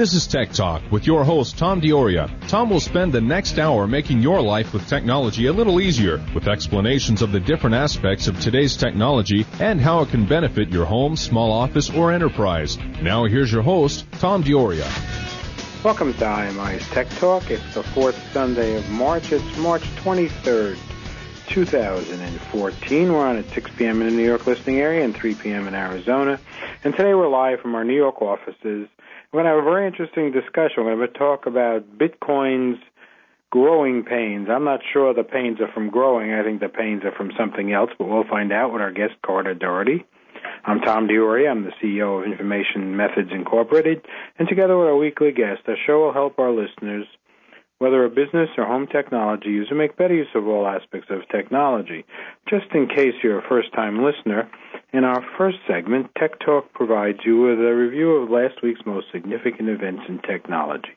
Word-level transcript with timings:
This 0.00 0.14
is 0.14 0.26
Tech 0.26 0.52
Talk 0.52 0.80
with 0.90 1.06
your 1.06 1.24
host, 1.24 1.58
Tom 1.58 1.78
D'Auria. 1.78 2.30
Tom 2.48 2.70
will 2.70 2.80
spend 2.80 3.12
the 3.12 3.20
next 3.20 3.58
hour 3.58 3.86
making 3.86 4.22
your 4.22 4.40
life 4.40 4.72
with 4.72 4.88
technology 4.88 5.44
a 5.44 5.52
little 5.52 5.78
easier 5.78 6.24
with 6.34 6.48
explanations 6.48 7.20
of 7.20 7.32
the 7.32 7.38
different 7.38 7.76
aspects 7.76 8.26
of 8.26 8.40
today's 8.40 8.78
technology 8.78 9.44
and 9.58 9.78
how 9.78 10.00
it 10.00 10.08
can 10.08 10.24
benefit 10.24 10.70
your 10.70 10.86
home, 10.86 11.16
small 11.16 11.52
office, 11.52 11.90
or 11.90 12.12
enterprise. 12.12 12.78
Now 13.02 13.26
here's 13.26 13.52
your 13.52 13.60
host, 13.60 14.10
Tom 14.12 14.40
D'Auria. 14.42 14.90
Welcome 15.84 16.14
to 16.14 16.24
IMI's 16.24 16.88
Tech 16.88 17.10
Talk. 17.18 17.50
It's 17.50 17.74
the 17.74 17.82
fourth 17.82 18.16
Sunday 18.32 18.76
of 18.76 18.88
March. 18.88 19.32
It's 19.32 19.58
March 19.58 19.82
23rd, 19.96 20.78
2014. 21.46 23.12
We're 23.12 23.18
on 23.18 23.36
at 23.36 23.50
6 23.50 23.70
p.m. 23.76 24.00
in 24.00 24.08
the 24.08 24.14
New 24.14 24.24
York 24.24 24.46
listening 24.46 24.78
area 24.78 25.04
and 25.04 25.14
3 25.14 25.34
p.m. 25.34 25.68
in 25.68 25.74
Arizona. 25.74 26.40
And 26.84 26.94
today 26.94 27.12
we're 27.12 27.28
live 27.28 27.60
from 27.60 27.74
our 27.74 27.84
New 27.84 27.96
York 27.96 28.22
offices 28.22 28.88
we're 29.32 29.42
going 29.42 29.52
to 29.52 29.56
have 29.56 29.66
a 29.66 29.70
very 29.70 29.86
interesting 29.86 30.32
discussion. 30.32 30.84
We're 30.84 30.96
going 30.96 31.12
to 31.12 31.18
talk 31.18 31.46
about 31.46 31.98
Bitcoin's 31.98 32.80
growing 33.50 34.04
pains. 34.04 34.48
I'm 34.50 34.64
not 34.64 34.80
sure 34.92 35.14
the 35.14 35.22
pains 35.22 35.60
are 35.60 35.70
from 35.72 35.90
growing. 35.90 36.32
I 36.32 36.42
think 36.42 36.60
the 36.60 36.68
pains 36.68 37.04
are 37.04 37.12
from 37.12 37.30
something 37.38 37.72
else, 37.72 37.90
but 37.96 38.08
we'll 38.08 38.24
find 38.24 38.52
out 38.52 38.72
with 38.72 38.82
our 38.82 38.92
guest, 38.92 39.14
Carter 39.24 39.54
Dougherty. 39.54 40.04
I'm 40.64 40.80
Tom 40.80 41.06
D'Auria. 41.06 41.50
I'm 41.50 41.64
the 41.64 41.72
CEO 41.82 42.20
of 42.20 42.30
Information 42.30 42.96
Methods 42.96 43.30
Incorporated, 43.32 44.02
and 44.38 44.48
together 44.48 44.76
with 44.76 44.88
our 44.88 44.96
weekly 44.96 45.32
guest, 45.32 45.62
our 45.68 45.76
show 45.86 46.04
will 46.04 46.12
help 46.12 46.38
our 46.38 46.50
listeners– 46.50 47.06
whether 47.80 48.04
a 48.04 48.10
business 48.10 48.50
or 48.58 48.66
home 48.66 48.86
technology 48.86 49.48
user, 49.48 49.74
make 49.74 49.96
better 49.96 50.14
use 50.14 50.28
of 50.34 50.46
all 50.46 50.66
aspects 50.66 51.08
of 51.10 51.26
technology. 51.32 52.04
Just 52.46 52.66
in 52.74 52.86
case 52.86 53.14
you're 53.22 53.38
a 53.38 53.48
first 53.48 53.72
time 53.72 54.04
listener, 54.04 54.50
in 54.92 55.04
our 55.04 55.24
first 55.38 55.56
segment, 55.66 56.10
Tech 56.18 56.38
Talk 56.44 56.70
provides 56.74 57.20
you 57.24 57.40
with 57.40 57.58
a 57.58 57.74
review 57.74 58.16
of 58.16 58.30
last 58.30 58.62
week's 58.62 58.84
most 58.84 59.06
significant 59.10 59.70
events 59.70 60.02
in 60.08 60.20
technology. 60.20 60.92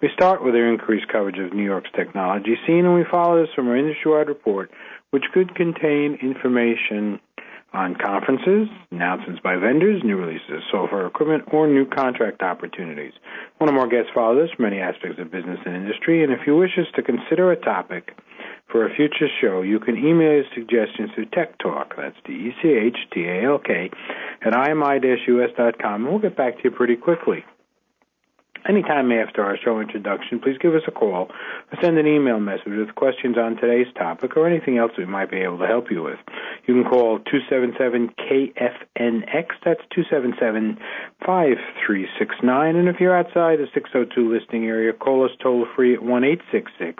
We 0.00 0.08
start 0.14 0.42
with 0.42 0.54
our 0.54 0.66
increased 0.66 1.08
coverage 1.12 1.38
of 1.38 1.52
New 1.52 1.64
York's 1.64 1.90
technology 1.94 2.56
scene, 2.66 2.86
and 2.86 2.94
we 2.94 3.04
follow 3.10 3.42
this 3.42 3.54
from 3.54 3.68
our 3.68 3.76
industry-wide 3.76 4.28
report, 4.28 4.70
which 5.10 5.24
could 5.34 5.54
contain 5.54 6.18
information 6.22 7.20
on 7.74 7.96
conferences, 7.96 8.68
announcements 8.90 9.40
by 9.42 9.56
vendors, 9.56 10.02
new 10.04 10.16
releases 10.16 10.48
of 10.50 10.62
software 10.70 11.06
equipment, 11.06 11.44
or 11.52 11.66
new 11.66 11.84
contract 11.84 12.40
opportunities. 12.42 13.12
One 13.58 13.68
or 13.68 13.72
more 13.72 13.88
guests 13.88 14.10
follow 14.14 14.40
this 14.40 14.50
from 14.54 14.64
many 14.64 14.78
aspects 14.78 15.18
of 15.18 15.30
business 15.30 15.58
and 15.66 15.74
industry, 15.74 16.22
and 16.22 16.32
if 16.32 16.46
you 16.46 16.56
wish 16.56 16.78
us 16.78 16.86
to 16.94 17.02
consider 17.02 17.50
a 17.50 17.56
topic 17.56 18.16
for 18.70 18.86
a 18.86 18.94
future 18.94 19.28
show, 19.40 19.62
you 19.62 19.80
can 19.80 19.96
email 19.96 20.32
your 20.32 20.44
suggestions 20.54 21.10
to 21.16 21.26
Tech 21.26 21.58
Talk, 21.58 21.94
that's 21.96 22.16
D-E-C-H-T-A-L-K, 22.24 23.90
at 24.42 24.52
imi-us.com, 24.52 25.94
and 25.94 26.08
we'll 26.08 26.18
get 26.18 26.36
back 26.36 26.56
to 26.58 26.64
you 26.64 26.70
pretty 26.70 26.96
quickly. 26.96 27.44
Anytime 28.66 29.12
after 29.12 29.44
our 29.44 29.58
show 29.62 29.78
introduction, 29.78 30.40
please 30.40 30.56
give 30.58 30.74
us 30.74 30.80
a 30.88 30.90
call 30.90 31.28
or 31.28 31.78
send 31.82 31.98
an 31.98 32.06
email 32.06 32.40
message 32.40 32.68
with 32.68 32.94
questions 32.94 33.36
on 33.36 33.56
today's 33.56 33.92
topic 33.94 34.38
or 34.38 34.48
anything 34.48 34.78
else 34.78 34.92
we 34.96 35.04
might 35.04 35.30
be 35.30 35.36
able 35.36 35.58
to 35.58 35.66
help 35.66 35.90
you 35.90 36.02
with. 36.02 36.18
You 36.66 36.72
can 36.72 36.84
call 36.84 37.18
277-KFNX, 37.18 39.48
that's 39.62 39.82
277-5369, 39.94 42.78
and 42.78 42.88
if 42.88 43.00
you're 43.00 43.14
outside 43.14 43.58
the 43.58 43.68
602 43.74 44.32
listing 44.32 44.64
area, 44.64 44.94
call 44.94 45.26
us 45.26 45.32
toll 45.42 45.66
free 45.76 45.92
at 45.92 46.00
1-866 46.00 46.94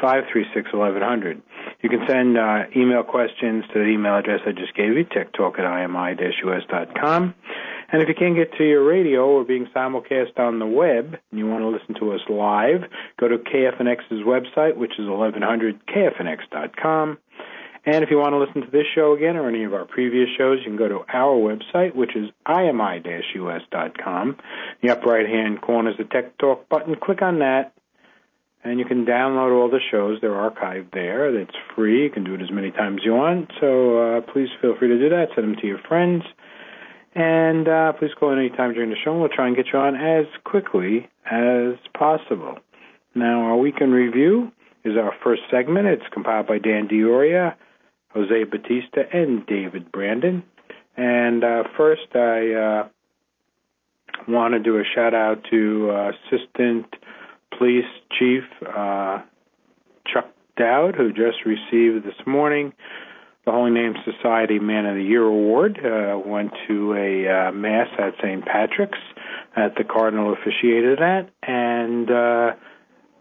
536 0.00 0.72
1100. 0.72 1.42
You 1.82 1.88
can 1.88 2.06
send 2.08 2.38
uh, 2.38 2.64
email 2.76 3.02
questions 3.02 3.64
to 3.72 3.78
the 3.78 3.86
email 3.86 4.16
address 4.16 4.40
I 4.46 4.52
just 4.52 4.74
gave 4.74 4.96
you, 4.96 5.04
techtalk 5.04 5.58
at 5.58 5.64
imi-us.com. 5.64 7.34
And 7.90 8.02
if 8.02 8.08
you 8.08 8.14
can't 8.14 8.36
get 8.36 8.52
to 8.58 8.64
your 8.64 8.84
radio 8.84 9.24
or 9.26 9.44
being 9.44 9.66
simulcast 9.74 10.38
on 10.38 10.58
the 10.58 10.66
web 10.66 11.16
and 11.30 11.38
you 11.38 11.46
want 11.46 11.62
to 11.62 11.68
listen 11.68 11.94
to 12.00 12.12
us 12.12 12.20
live, 12.28 12.82
go 13.18 13.28
to 13.28 13.38
KFNX's 13.38 14.26
website, 14.26 14.76
which 14.76 14.98
is 14.98 15.06
1100kfnx.com. 15.06 17.16
And 17.86 18.04
if 18.04 18.10
you 18.10 18.18
want 18.18 18.34
to 18.34 18.38
listen 18.38 18.60
to 18.60 18.70
this 18.70 18.84
show 18.94 19.14
again 19.14 19.36
or 19.36 19.48
any 19.48 19.64
of 19.64 19.72
our 19.72 19.86
previous 19.86 20.28
shows, 20.36 20.58
you 20.58 20.66
can 20.66 20.76
go 20.76 20.88
to 20.88 21.00
our 21.10 21.34
website, 21.34 21.94
which 21.94 22.14
is 22.14 22.28
imi-us.com. 22.46 24.28
In 24.28 24.36
the 24.82 24.90
upper 24.90 25.08
right-hand 25.08 25.62
corner 25.62 25.92
is 25.92 25.96
the 25.96 26.04
Tech 26.04 26.36
Talk 26.36 26.68
button. 26.68 26.94
Click 26.96 27.22
on 27.22 27.38
that, 27.38 27.72
and 28.64 28.78
you 28.78 28.84
can 28.84 29.04
download 29.04 29.56
all 29.56 29.70
the 29.70 29.80
shows. 29.90 30.18
They're 30.20 30.30
archived 30.30 30.92
there. 30.92 31.34
It's 31.38 31.54
free. 31.74 32.04
You 32.04 32.10
can 32.10 32.24
do 32.24 32.34
it 32.34 32.42
as 32.42 32.50
many 32.50 32.70
times 32.70 33.00
as 33.02 33.06
you 33.06 33.14
want. 33.14 33.52
So 33.60 33.98
uh, 33.98 34.20
please 34.32 34.48
feel 34.60 34.76
free 34.78 34.88
to 34.88 34.98
do 34.98 35.08
that. 35.10 35.28
Send 35.34 35.48
them 35.48 35.56
to 35.60 35.66
your 35.66 35.78
friends. 35.88 36.24
And 37.14 37.68
uh, 37.68 37.92
please 37.94 38.10
call 38.18 38.32
in 38.32 38.38
any 38.38 38.50
time 38.50 38.74
during 38.74 38.90
the 38.90 38.96
show, 39.02 39.12
and 39.12 39.20
we'll 39.20 39.30
try 39.30 39.46
and 39.46 39.56
get 39.56 39.66
you 39.72 39.78
on 39.78 39.96
as 39.96 40.26
quickly 40.44 41.08
as 41.30 41.74
possible. 41.96 42.58
Now, 43.14 43.42
our 43.42 43.56
weekend 43.56 43.92
review 43.92 44.52
is 44.84 44.96
our 44.96 45.12
first 45.24 45.42
segment. 45.50 45.86
It's 45.86 46.04
compiled 46.12 46.46
by 46.46 46.58
Dan 46.58 46.86
D'Auria, 46.86 47.56
Jose 48.10 48.44
Batista, 48.44 49.02
and 49.12 49.44
David 49.46 49.90
Brandon. 49.90 50.44
And 50.96 51.42
uh, 51.42 51.64
first, 51.76 52.14
I 52.14 52.52
uh, 52.52 52.88
want 54.28 54.54
to 54.54 54.60
do 54.60 54.78
a 54.78 54.84
shout 54.94 55.14
out 55.14 55.44
to 55.50 55.90
uh, 55.90 56.12
Assistant 56.12 56.86
Police 57.56 57.84
Chief 58.18 58.42
uh, 58.62 59.22
Chuck 60.12 60.26
Dowd, 60.56 60.94
who 60.96 61.12
just 61.12 61.44
received 61.44 62.04
this 62.04 62.26
morning 62.26 62.72
the 63.48 63.52
Holy 63.52 63.70
Name 63.70 63.94
Society 64.04 64.58
Man 64.58 64.84
of 64.84 64.94
the 64.96 65.02
Year 65.02 65.22
award. 65.22 65.78
Uh, 65.78 66.18
went 66.18 66.52
to 66.68 66.92
a 66.92 67.48
uh, 67.48 67.52
mass 67.52 67.88
at 67.98 68.12
St. 68.22 68.44
Patrick's 68.44 68.98
that 69.56 69.74
the 69.76 69.84
Cardinal 69.84 70.34
officiated 70.34 71.00
at, 71.00 71.30
and 71.42 72.10
uh, 72.10 72.52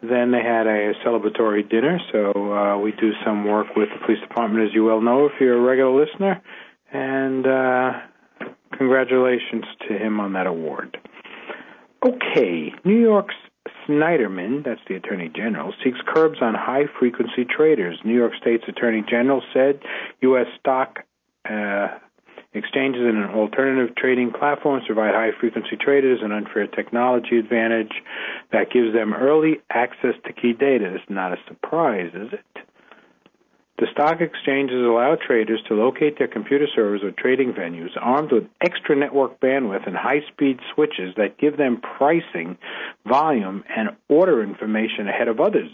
then 0.02 0.32
they 0.32 0.44
had 0.44 0.68
a 0.68 0.94
celebratory 1.06 1.68
dinner. 1.70 2.00
So 2.12 2.54
uh, 2.54 2.78
we 2.78 2.92
do 2.92 3.12
some 3.26 3.46
work 3.46 3.68
with 3.78 3.88
the 3.90 4.06
police 4.06 4.20
department, 4.20 4.68
as 4.68 4.74
you 4.74 4.84
well 4.84 5.00
know, 5.00 5.28
if 5.28 5.32
you're 5.40 5.58
a 5.58 5.62
regular 5.62 6.06
listener. 6.06 6.42
And 6.92 7.48
uh, 7.48 7.92
congratulations 8.78 9.64
to 9.88 9.98
him 9.98 10.20
on 10.20 10.34
that 10.34 10.46
award. 10.46 10.98
Okay, 12.06 12.74
New 12.84 13.00
York's 13.00 13.36
Schneiderman, 13.88 14.64
that's 14.64 14.82
the 14.88 14.96
Attorney 14.96 15.30
General, 15.34 15.74
seeks 15.84 16.00
curbs 16.06 16.40
on 16.42 16.54
high 16.54 16.86
frequency 17.00 17.46
traders. 17.46 18.00
New 18.04 18.16
York 18.16 18.34
State's 18.40 18.66
Attorney 18.68 19.04
General 19.08 19.42
said 19.54 19.80
U.S. 20.22 20.48
stock 20.60 21.00
uh, 21.50 21.88
exchanges 22.54 23.02
and 23.02 23.24
alternative 23.26 23.96
trading 23.96 24.32
platforms 24.32 24.84
provide 24.86 25.14
high 25.14 25.32
frequency 25.40 25.78
traders 25.80 26.20
an 26.22 26.32
unfair 26.32 26.68
technology 26.68 27.38
advantage 27.38 27.94
that 28.52 28.72
gives 28.72 28.94
them 28.94 29.14
early 29.14 29.60
access 29.70 30.16
to 30.26 30.34
key 30.34 30.54
data. 30.54 30.96
It's 30.96 31.04
not 31.10 31.34
a 31.34 31.38
surprise, 31.48 32.12
is 32.14 32.34
it? 32.34 32.67
The 33.80 33.88
stock 33.92 34.22
exchanges 34.22 34.84
allow 34.84 35.16
traders 35.16 35.62
to 35.68 35.76
locate 35.76 36.18
their 36.18 36.28
computer 36.28 36.66
servers 36.74 37.04
or 37.04 37.12
trading 37.12 37.54
venues 37.54 37.92
armed 38.02 38.32
with 38.32 38.46
extra 38.60 38.96
network 38.96 39.40
bandwidth 39.40 39.86
and 39.86 39.96
high 39.96 40.22
speed 40.32 40.60
switches 40.74 41.14
that 41.18 41.38
give 41.38 41.58
them 41.58 41.80
pricing, 41.82 42.58
volume, 43.08 43.64
and 43.76 43.90
order 44.10 44.42
information 44.42 45.08
ahead 45.08 45.28
of 45.28 45.40
others. 45.40 45.70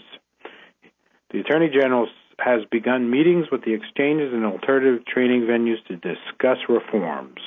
The 1.32 1.40
Attorney 1.40 1.70
General 1.70 2.10
has 2.40 2.66
begun 2.70 3.10
meetings 3.10 3.46
with 3.52 3.64
the 3.64 3.74
exchanges 3.74 4.34
and 4.34 4.46
alternative 4.46 5.06
trading 5.06 5.44
venues 5.44 5.84
to 5.88 5.96
discuss 5.96 6.58
reforms. 6.68 7.40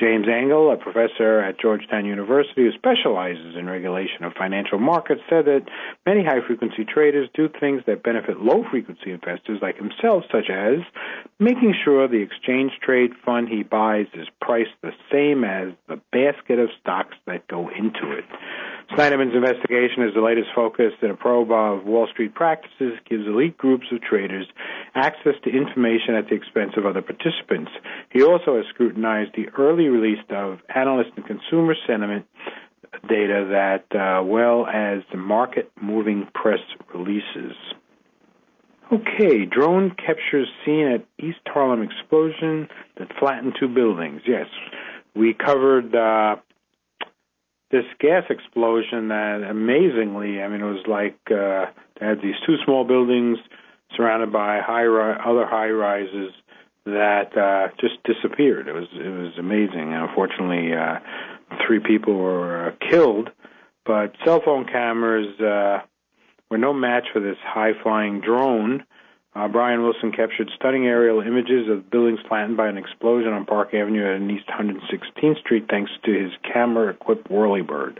James 0.00 0.26
Angel, 0.28 0.72
a 0.72 0.78
professor 0.78 1.40
at 1.40 1.60
Georgetown 1.60 2.06
University 2.06 2.62
who 2.62 2.72
specializes 2.72 3.54
in 3.54 3.66
regulation 3.66 4.24
of 4.24 4.32
financial 4.32 4.78
markets, 4.78 5.20
said 5.28 5.44
that 5.44 5.66
many 6.06 6.24
high 6.24 6.40
frequency 6.46 6.86
traders 6.86 7.28
do 7.34 7.50
things 7.60 7.82
that 7.86 8.02
benefit 8.02 8.40
low 8.40 8.64
frequency 8.70 9.12
investors 9.12 9.58
like 9.60 9.76
himself, 9.76 10.24
such 10.32 10.48
as 10.48 10.78
making 11.38 11.74
sure 11.84 12.08
the 12.08 12.22
exchange 12.22 12.72
trade 12.82 13.10
fund 13.26 13.48
he 13.50 13.62
buys 13.62 14.06
is 14.14 14.26
priced 14.40 14.70
the 14.82 14.92
same 15.12 15.44
as 15.44 15.74
the 15.86 16.00
basket 16.12 16.58
of 16.58 16.70
stocks 16.80 17.16
that 17.26 17.46
go 17.46 17.68
into 17.68 18.12
it. 18.16 18.24
Schneiderman's 18.92 19.36
investigation 19.36 20.02
is 20.02 20.14
the 20.14 20.20
latest 20.20 20.48
focus 20.54 20.92
in 21.00 21.10
a 21.10 21.14
probe 21.14 21.52
of 21.52 21.84
Wall 21.84 22.08
Street 22.10 22.34
practices, 22.34 22.98
gives 23.08 23.24
elite 23.26 23.56
groups 23.56 23.86
of 23.92 24.02
traders 24.02 24.46
access 24.96 25.34
to 25.44 25.50
information 25.50 26.14
at 26.16 26.28
the 26.28 26.34
expense 26.34 26.72
of 26.76 26.86
other 26.86 27.00
participants. 27.00 27.70
He 28.10 28.22
also 28.22 28.56
has 28.56 28.64
scrutinized 28.74 29.30
the 29.36 29.48
early 29.56 29.86
release 29.86 30.18
of 30.30 30.58
analyst 30.74 31.10
and 31.16 31.24
consumer 31.24 31.74
sentiment 31.86 32.26
data 33.08 33.46
that 33.50 33.96
uh, 33.96 34.24
well 34.24 34.66
as 34.66 35.02
the 35.12 35.16
market 35.16 35.70
moving 35.80 36.26
press 36.34 36.58
releases. 36.92 37.54
Okay, 38.92 39.44
drone 39.44 39.90
captures 39.90 40.48
scene 40.64 40.88
at 40.88 41.24
East 41.24 41.38
Harlem 41.46 41.82
explosion 41.82 42.68
that 42.98 43.08
flattened 43.20 43.54
two 43.58 43.68
buildings. 43.68 44.22
Yes, 44.26 44.46
we 45.14 45.32
covered 45.32 45.94
uh, 45.94 46.36
this 47.70 47.84
gas 48.00 48.24
explosion 48.30 49.08
that 49.08 49.42
amazingly, 49.48 50.42
I 50.42 50.48
mean, 50.48 50.60
it 50.60 50.64
was 50.64 50.86
like 50.86 51.18
uh, 51.30 51.66
they 51.98 52.06
had 52.06 52.20
these 52.20 52.34
two 52.44 52.56
small 52.64 52.84
buildings 52.84 53.38
surrounded 53.96 54.32
by 54.32 54.60
high 54.60 54.82
ri- 54.82 55.18
other 55.24 55.46
high 55.46 55.70
rises 55.70 56.32
that 56.84 57.36
uh, 57.36 57.68
just 57.80 58.02
disappeared. 58.04 58.68
It 58.68 58.72
was 58.72 58.88
it 58.92 59.08
was 59.08 59.32
amazing. 59.38 59.92
And 59.92 60.08
unfortunately, 60.08 60.72
uh, 60.74 60.98
three 61.66 61.80
people 61.80 62.14
were 62.14 62.68
uh, 62.68 62.88
killed. 62.90 63.30
But 63.84 64.14
cell 64.24 64.40
phone 64.44 64.66
cameras 64.66 65.38
uh, 65.40 65.80
were 66.50 66.58
no 66.58 66.72
match 66.72 67.06
for 67.12 67.20
this 67.20 67.36
high 67.42 67.72
flying 67.82 68.20
drone. 68.20 68.84
Uh, 69.32 69.46
Brian 69.46 69.82
Wilson 69.82 70.10
captured 70.10 70.50
stunning 70.56 70.86
aerial 70.86 71.20
images 71.20 71.68
of 71.70 71.88
buildings 71.88 72.18
flattened 72.26 72.56
by 72.56 72.66
an 72.66 72.76
explosion 72.76 73.32
on 73.32 73.46
Park 73.46 73.72
Avenue 73.72 74.04
and 74.04 74.28
East 74.28 74.48
116th 74.48 75.38
Street 75.38 75.66
thanks 75.70 75.92
to 76.04 76.10
his 76.10 76.32
camera 76.42 76.90
equipped 76.90 77.30
whirlybird. 77.30 77.98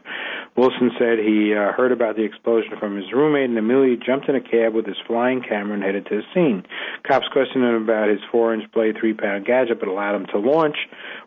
Wilson 0.56 0.90
said 0.98 1.20
he 1.20 1.54
uh, 1.54 1.70
heard 1.70 1.92
about 1.92 2.16
the 2.16 2.24
explosion 2.24 2.72
from 2.80 2.96
his 2.96 3.12
roommate 3.12 3.48
and 3.48 3.56
immediately 3.56 4.04
jumped 4.04 4.28
in 4.28 4.34
a 4.34 4.40
cab 4.40 4.74
with 4.74 4.86
his 4.86 4.96
flying 5.06 5.40
camera 5.40 5.74
and 5.74 5.84
headed 5.84 6.04
to 6.06 6.16
the 6.16 6.22
scene. 6.34 6.66
Cops 7.06 7.28
questioned 7.32 7.62
him 7.62 7.80
about 7.80 8.08
his 8.08 8.18
4 8.32 8.54
inch 8.54 8.64
blade, 8.72 8.96
3 8.98 9.14
pound 9.14 9.46
gadget, 9.46 9.78
but 9.78 9.88
allowed 9.88 10.16
him 10.16 10.26
to 10.32 10.38
launch. 10.38 10.76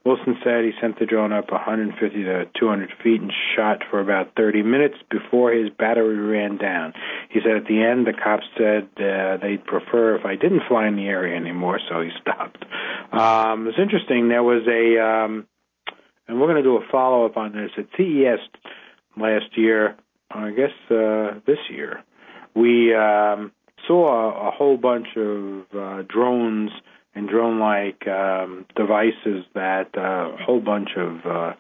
Wilson 0.03 0.35
said 0.43 0.65
he 0.65 0.73
sent 0.81 0.99
the 0.99 1.05
drone 1.05 1.31
up 1.31 1.49
150 1.49 1.95
to 2.23 2.45
200 2.59 2.91
feet 3.01 3.21
and 3.21 3.31
shot 3.55 3.83
for 3.89 4.01
about 4.01 4.35
30 4.35 4.63
minutes 4.63 4.95
before 5.09 5.53
his 5.53 5.69
battery 5.69 6.17
ran 6.17 6.57
down. 6.57 6.91
He 7.29 7.39
said 7.39 7.55
at 7.55 7.67
the 7.67 7.81
end, 7.81 8.05
the 8.05 8.11
cops 8.11 8.43
said 8.57 8.89
uh, 8.97 9.37
they'd 9.37 9.63
prefer 9.93 10.15
if 10.15 10.25
I 10.25 10.35
didn't 10.35 10.63
fly 10.67 10.87
in 10.87 10.95
the 10.95 11.05
area 11.05 11.35
anymore, 11.35 11.79
so 11.89 12.01
he 12.01 12.09
stopped. 12.21 12.63
Um, 13.11 13.67
it's 13.67 13.77
interesting. 13.79 14.29
There 14.29 14.43
was 14.43 14.63
a, 14.67 14.99
um, 14.99 15.47
and 16.27 16.39
we're 16.39 16.47
going 16.47 16.57
to 16.57 16.63
do 16.63 16.77
a 16.77 16.87
follow 16.91 17.25
up 17.25 17.37
on 17.37 17.53
this 17.53 17.71
at 17.77 17.85
CES 17.97 18.39
last 19.17 19.55
year. 19.55 19.95
I 20.31 20.49
guess 20.51 20.71
uh, 20.89 21.39
this 21.45 21.59
year 21.69 22.03
we 22.55 22.93
um, 22.95 23.51
saw 23.87 24.31
a, 24.31 24.47
a 24.47 24.51
whole 24.51 24.77
bunch 24.77 25.07
of 25.15 25.63
uh, 25.77 26.01
drones 26.07 26.71
and 27.13 27.29
drone-like 27.29 28.07
um, 28.07 28.65
devices 28.75 29.45
that 29.53 29.89
uh, 29.95 30.33
a 30.33 30.37
whole 30.43 30.59
bunch 30.59 30.89
of 30.97 31.25
uh, 31.25 31.53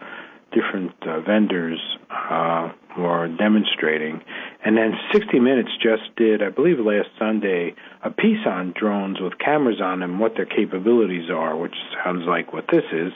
different 0.51 0.93
uh, 1.03 1.21
vendors 1.21 1.79
uh, 2.09 2.71
were 2.97 3.27
demonstrating. 3.27 4.21
And 4.65 4.77
then 4.77 4.93
60 5.11 5.39
Minutes 5.39 5.69
just 5.81 6.15
did, 6.15 6.41
I 6.41 6.49
believe 6.49 6.79
last 6.79 7.09
Sunday, 7.19 7.75
a 8.01 8.09
piece 8.09 8.45
on 8.45 8.73
drones 8.79 9.19
with 9.19 9.37
cameras 9.37 9.81
on 9.81 9.99
them, 9.99 10.19
what 10.19 10.35
their 10.35 10.45
capabilities 10.45 11.29
are, 11.29 11.57
which 11.57 11.75
sounds 12.03 12.23
like 12.25 12.53
what 12.53 12.65
this 12.71 12.85
is. 12.93 13.11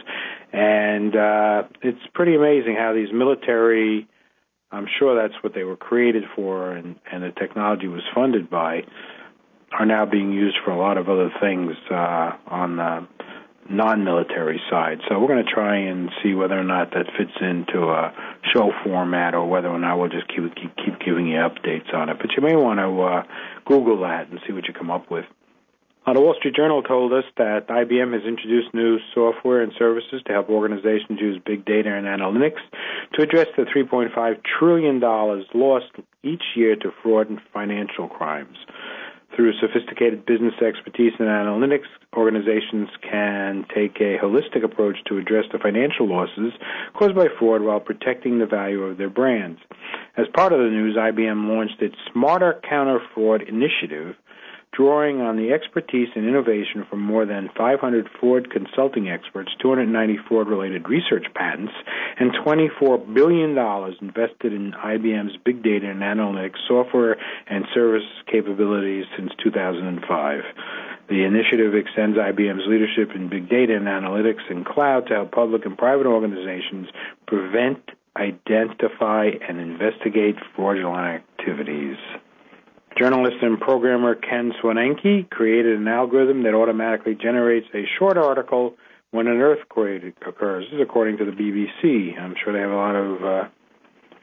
And 0.51 1.15
uh, 1.15 1.63
it's 1.81 2.05
pretty 2.13 2.35
amazing 2.35 2.75
how 2.77 2.93
these 2.93 3.13
military, 3.13 4.07
I'm 4.71 4.87
sure 4.99 5.15
that's 5.15 5.41
what 5.41 5.53
they 5.53 5.63
were 5.63 5.77
created 5.77 6.23
for 6.35 6.73
and, 6.73 6.97
and 7.11 7.23
the 7.23 7.31
technology 7.31 7.87
was 7.87 8.03
funded 8.13 8.49
by, 8.49 8.81
are 9.71 9.85
now 9.85 10.05
being 10.05 10.33
used 10.33 10.57
for 10.65 10.71
a 10.71 10.77
lot 10.77 10.97
of 10.97 11.07
other 11.07 11.31
things 11.41 11.71
uh, 11.89 12.31
on 12.47 12.75
the 12.75 13.07
non-military 13.69 14.61
side. 14.69 14.99
So 15.07 15.19
we're 15.19 15.27
going 15.27 15.45
to 15.45 15.51
try 15.51 15.77
and 15.77 16.09
see 16.23 16.33
whether 16.33 16.57
or 16.57 16.63
not 16.63 16.91
that 16.91 17.05
fits 17.17 17.31
into 17.41 17.89
a 17.89 18.13
show 18.53 18.71
format, 18.83 19.33
or 19.33 19.47
whether 19.47 19.67
or 19.67 19.79
not 19.79 19.97
we'll 19.97 20.09
just 20.09 20.27
keep 20.27 20.55
keep, 20.55 20.75
keep 20.77 20.99
giving 21.05 21.27
you 21.27 21.37
updates 21.37 21.93
on 21.93 22.09
it. 22.09 22.17
But 22.19 22.31
you 22.35 22.43
may 22.43 22.55
want 22.55 22.79
to 22.79 23.01
uh, 23.01 23.23
Google 23.65 24.01
that 24.01 24.29
and 24.29 24.39
see 24.47 24.53
what 24.53 24.67
you 24.67 24.73
come 24.73 24.91
up 24.91 25.11
with. 25.11 25.25
Uh, 26.07 26.13
the 26.13 26.21
Wall 26.21 26.35
Street 26.39 26.55
Journal 26.55 26.81
told 26.83 27.11
us 27.11 27.25
that 27.35 27.67
IBM 27.67 28.13
has 28.13 28.23
introduced 28.23 28.73
new 28.73 28.97
software 29.13 29.61
and 29.61 29.73
services 29.77 30.21
to 30.25 30.31
help 30.31 30.49
organizations 30.49 31.19
use 31.19 31.41
big 31.45 31.65
data 31.65 31.93
and 31.93 32.07
analytics 32.07 32.63
to 33.13 33.21
address 33.21 33.47
the 33.57 33.63
$3.5 33.63 34.39
trillion 34.57 35.01
lost 35.01 35.91
each 36.23 36.43
year 36.55 36.77
to 36.77 36.93
fraud 37.03 37.29
and 37.29 37.41
financial 37.53 38.07
crimes. 38.07 38.55
Through 39.35 39.53
sophisticated 39.59 40.25
business 40.25 40.55
expertise 40.65 41.13
and 41.19 41.27
analytics, 41.27 41.85
organizations 42.15 42.89
can 43.01 43.65
take 43.73 43.97
a 44.01 44.17
holistic 44.17 44.63
approach 44.63 44.97
to 45.05 45.17
address 45.17 45.45
the 45.51 45.59
financial 45.59 46.07
losses 46.07 46.53
caused 46.95 47.15
by 47.15 47.27
fraud 47.37 47.61
while 47.61 47.79
protecting 47.79 48.39
the 48.39 48.45
value 48.45 48.83
of 48.83 48.97
their 48.97 49.09
brands. 49.09 49.59
As 50.15 50.25
part 50.33 50.53
of 50.53 50.59
the 50.59 50.69
news, 50.69 50.95
IBM 50.95 51.47
launched 51.47 51.81
its 51.81 51.95
Smarter 52.11 52.59
Counter 52.67 52.99
Fraud 53.13 53.43
Initiative, 53.43 54.15
drawing 54.73 55.21
on 55.21 55.37
the 55.37 55.51
expertise 55.51 56.09
and 56.15 56.27
innovation 56.27 56.85
from 56.89 57.01
more 57.01 57.25
than 57.25 57.49
500 57.57 58.09
fraud 58.19 58.49
consulting 58.51 59.09
experts, 59.09 59.51
290 59.61 60.17
fraud 60.27 60.47
related 60.47 60.87
research 60.87 61.25
patents, 61.33 61.73
and 62.19 62.31
$24 62.45 63.13
billion 63.13 63.57
invested 64.01 64.53
in 64.53 64.73
IBM's 64.73 65.37
big 65.43 65.63
data 65.63 65.89
and 65.89 66.01
analytics 66.01 66.57
software 66.67 67.17
and 67.47 67.65
service 67.73 68.05
capabilities 68.31 69.05
since 69.17 69.31
2005. 69.43 70.41
The 71.09 71.23
initiative 71.23 71.73
extends 71.73 72.17
IBM's 72.17 72.67
leadership 72.67 73.15
in 73.15 73.29
big 73.29 73.49
data 73.49 73.75
and 73.75 73.85
analytics 73.85 74.43
and 74.49 74.65
cloud 74.65 75.07
to 75.07 75.13
help 75.13 75.31
public 75.31 75.65
and 75.65 75.77
private 75.77 76.05
organizations 76.05 76.87
prevent, 77.27 77.79
identify, 78.17 79.29
and 79.47 79.59
investigate 79.59 80.35
fraudulent 80.55 81.23
activities. 81.23 81.95
Journalist 82.97 83.37
and 83.43 83.59
programmer 83.59 84.15
Ken 84.15 84.51
Schwencke 84.59 85.29
created 85.29 85.77
an 85.77 85.87
algorithm 85.87 86.41
that 86.43 86.55
automatically 86.55 87.13
generates 87.13 87.67
a 87.75 87.83
short 87.99 88.17
article 88.17 88.73
when 89.11 89.27
an 89.27 89.37
earthquake 89.37 90.15
occurs. 90.25 90.65
This 90.65 90.77
is 90.77 90.81
according 90.81 91.17
to 91.17 91.25
the 91.25 91.31
BBC. 91.31 92.19
I'm 92.19 92.33
sure 92.43 92.53
they 92.53 92.59
have 92.59 92.71
a 92.71 92.75
lot 92.75 92.95
of 92.95 93.23
uh, 93.23 93.49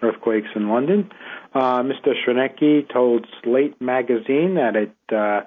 earthquakes 0.03 0.49
in 0.57 0.69
London. 0.69 1.09
Uh, 1.55 1.85
Mr. 1.85 2.15
Schwencke 2.27 2.93
told 2.93 3.27
Slate 3.43 3.81
magazine 3.81 4.57
that 4.57 4.75
it 4.75 5.15
uh, 5.15 5.43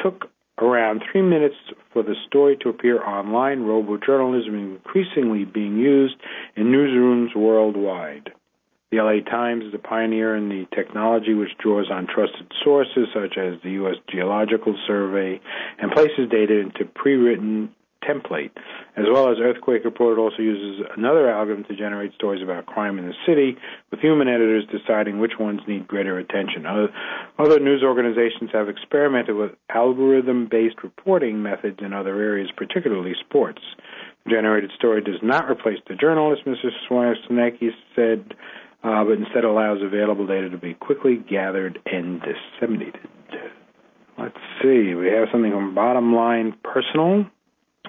took 0.00 0.30
around 0.58 1.02
three 1.10 1.22
minutes 1.22 1.56
for 1.92 2.04
the 2.04 2.14
story 2.28 2.56
to 2.62 2.68
appear 2.68 3.02
online. 3.02 3.62
Robo 3.62 3.96
journalism 3.96 4.54
is 4.54 4.76
increasingly 4.76 5.44
being 5.44 5.78
used 5.78 6.14
in 6.54 6.66
newsrooms 6.66 7.34
worldwide. 7.34 8.32
The 8.90 8.98
LA 9.02 9.20
Times 9.28 9.64
is 9.64 9.74
a 9.74 9.78
pioneer 9.78 10.34
in 10.34 10.48
the 10.48 10.64
technology 10.74 11.34
which 11.34 11.50
draws 11.58 11.90
on 11.90 12.06
trusted 12.06 12.50
sources 12.64 13.08
such 13.12 13.36
as 13.36 13.60
the 13.62 13.72
U.S. 13.84 13.96
Geological 14.10 14.78
Survey 14.86 15.40
and 15.78 15.92
places 15.92 16.30
data 16.30 16.58
into 16.58 16.86
pre-written 16.94 17.68
template. 18.02 18.50
As 18.96 19.04
well 19.12 19.30
as 19.30 19.36
Earthquake 19.40 19.84
Report 19.84 20.18
also 20.18 20.40
uses 20.40 20.86
another 20.96 21.30
algorithm 21.30 21.64
to 21.64 21.76
generate 21.76 22.14
stories 22.14 22.42
about 22.42 22.64
crime 22.64 22.98
in 22.98 23.06
the 23.06 23.14
city, 23.26 23.58
with 23.90 24.00
human 24.00 24.26
editors 24.26 24.64
deciding 24.72 25.18
which 25.18 25.38
ones 25.38 25.60
need 25.68 25.86
greater 25.86 26.18
attention. 26.18 26.64
Other, 26.64 26.88
other 27.38 27.60
news 27.60 27.82
organizations 27.82 28.50
have 28.54 28.70
experimented 28.70 29.36
with 29.36 29.50
algorithm-based 29.68 30.82
reporting 30.82 31.42
methods 31.42 31.80
in 31.82 31.92
other 31.92 32.20
areas, 32.20 32.50
particularly 32.56 33.12
sports. 33.20 33.60
The 34.24 34.30
Generated 34.30 34.70
story 34.76 35.02
does 35.02 35.20
not 35.22 35.50
replace 35.50 35.78
the 35.88 35.94
journalist, 35.94 36.42
Mr. 36.46 36.70
Schwencke 36.88 37.70
said 37.94 38.34
uh, 38.82 39.04
but 39.04 39.18
instead 39.18 39.44
allows 39.44 39.82
available 39.82 40.26
data 40.26 40.48
to 40.50 40.58
be 40.58 40.74
quickly 40.74 41.16
gathered 41.16 41.78
and 41.86 42.20
disseminated. 42.20 43.08
Let's 44.18 44.36
see, 44.62 44.94
we 44.94 45.06
have 45.08 45.28
something 45.30 45.52
from 45.52 45.74
Bottom 45.74 46.14
Line 46.14 46.54
Personal. 46.64 47.26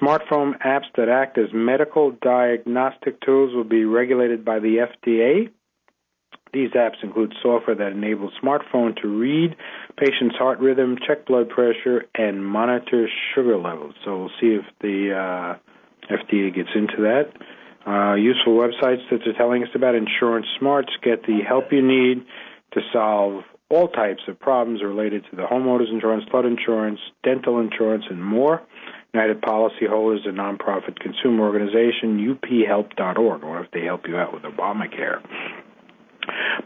Smartphone 0.01 0.57
apps 0.65 0.85
that 0.95 1.09
act 1.09 1.37
as 1.37 1.47
medical 1.53 2.11
diagnostic 2.11 3.19
tools 3.21 3.53
will 3.53 3.63
be 3.63 3.83
regulated 3.83 4.45
by 4.45 4.59
the 4.59 4.87
FDA. 4.87 5.49
These 6.53 6.71
apps 6.71 7.03
include 7.03 7.33
software 7.41 7.75
that 7.75 7.91
enables 7.91 8.33
smartphone 8.41 8.99
to 9.01 9.07
read 9.07 9.55
patient's 9.97 10.35
heart 10.35 10.59
rhythm, 10.59 10.97
check 11.05 11.25
blood 11.25 11.49
pressure, 11.49 12.05
and 12.15 12.45
monitor 12.45 13.07
sugar 13.35 13.57
levels. 13.57 13.93
So 14.03 14.17
we'll 14.17 14.31
see 14.39 14.57
if 14.57 14.65
the 14.81 15.13
uh, 15.13 16.13
FDA 16.13 16.53
gets 16.53 16.69
into 16.73 16.97
that. 17.01 17.31
Uh, 17.87 18.15
useful 18.15 18.53
websites 18.53 19.01
that 19.09 19.25
are 19.25 19.33
telling 19.37 19.63
us 19.63 19.69
about 19.73 19.95
Insurance 19.95 20.45
Smarts. 20.59 20.89
Get 21.03 21.23
the 21.23 21.39
help 21.47 21.71
you 21.71 21.81
need 21.81 22.25
to 22.73 22.81
solve 22.91 23.43
all 23.69 23.87
types 23.87 24.21
of 24.27 24.39
problems 24.39 24.81
related 24.83 25.23
to 25.29 25.35
the 25.35 25.43
homeowners 25.43 25.91
insurance, 25.91 26.25
flood 26.29 26.45
insurance, 26.45 26.99
dental 27.23 27.59
insurance, 27.59 28.05
and 28.09 28.23
more. 28.23 28.61
United 29.13 29.41
Policyholders, 29.41 30.27
a 30.27 30.31
nonprofit 30.31 30.99
consumer 30.99 31.43
organization, 31.43 32.19
uphelp.org. 32.19 33.43
Wonder 33.43 33.63
if 33.63 33.71
they 33.71 33.83
help 33.85 34.07
you 34.07 34.17
out 34.17 34.33
with 34.33 34.43
Obamacare. 34.43 35.21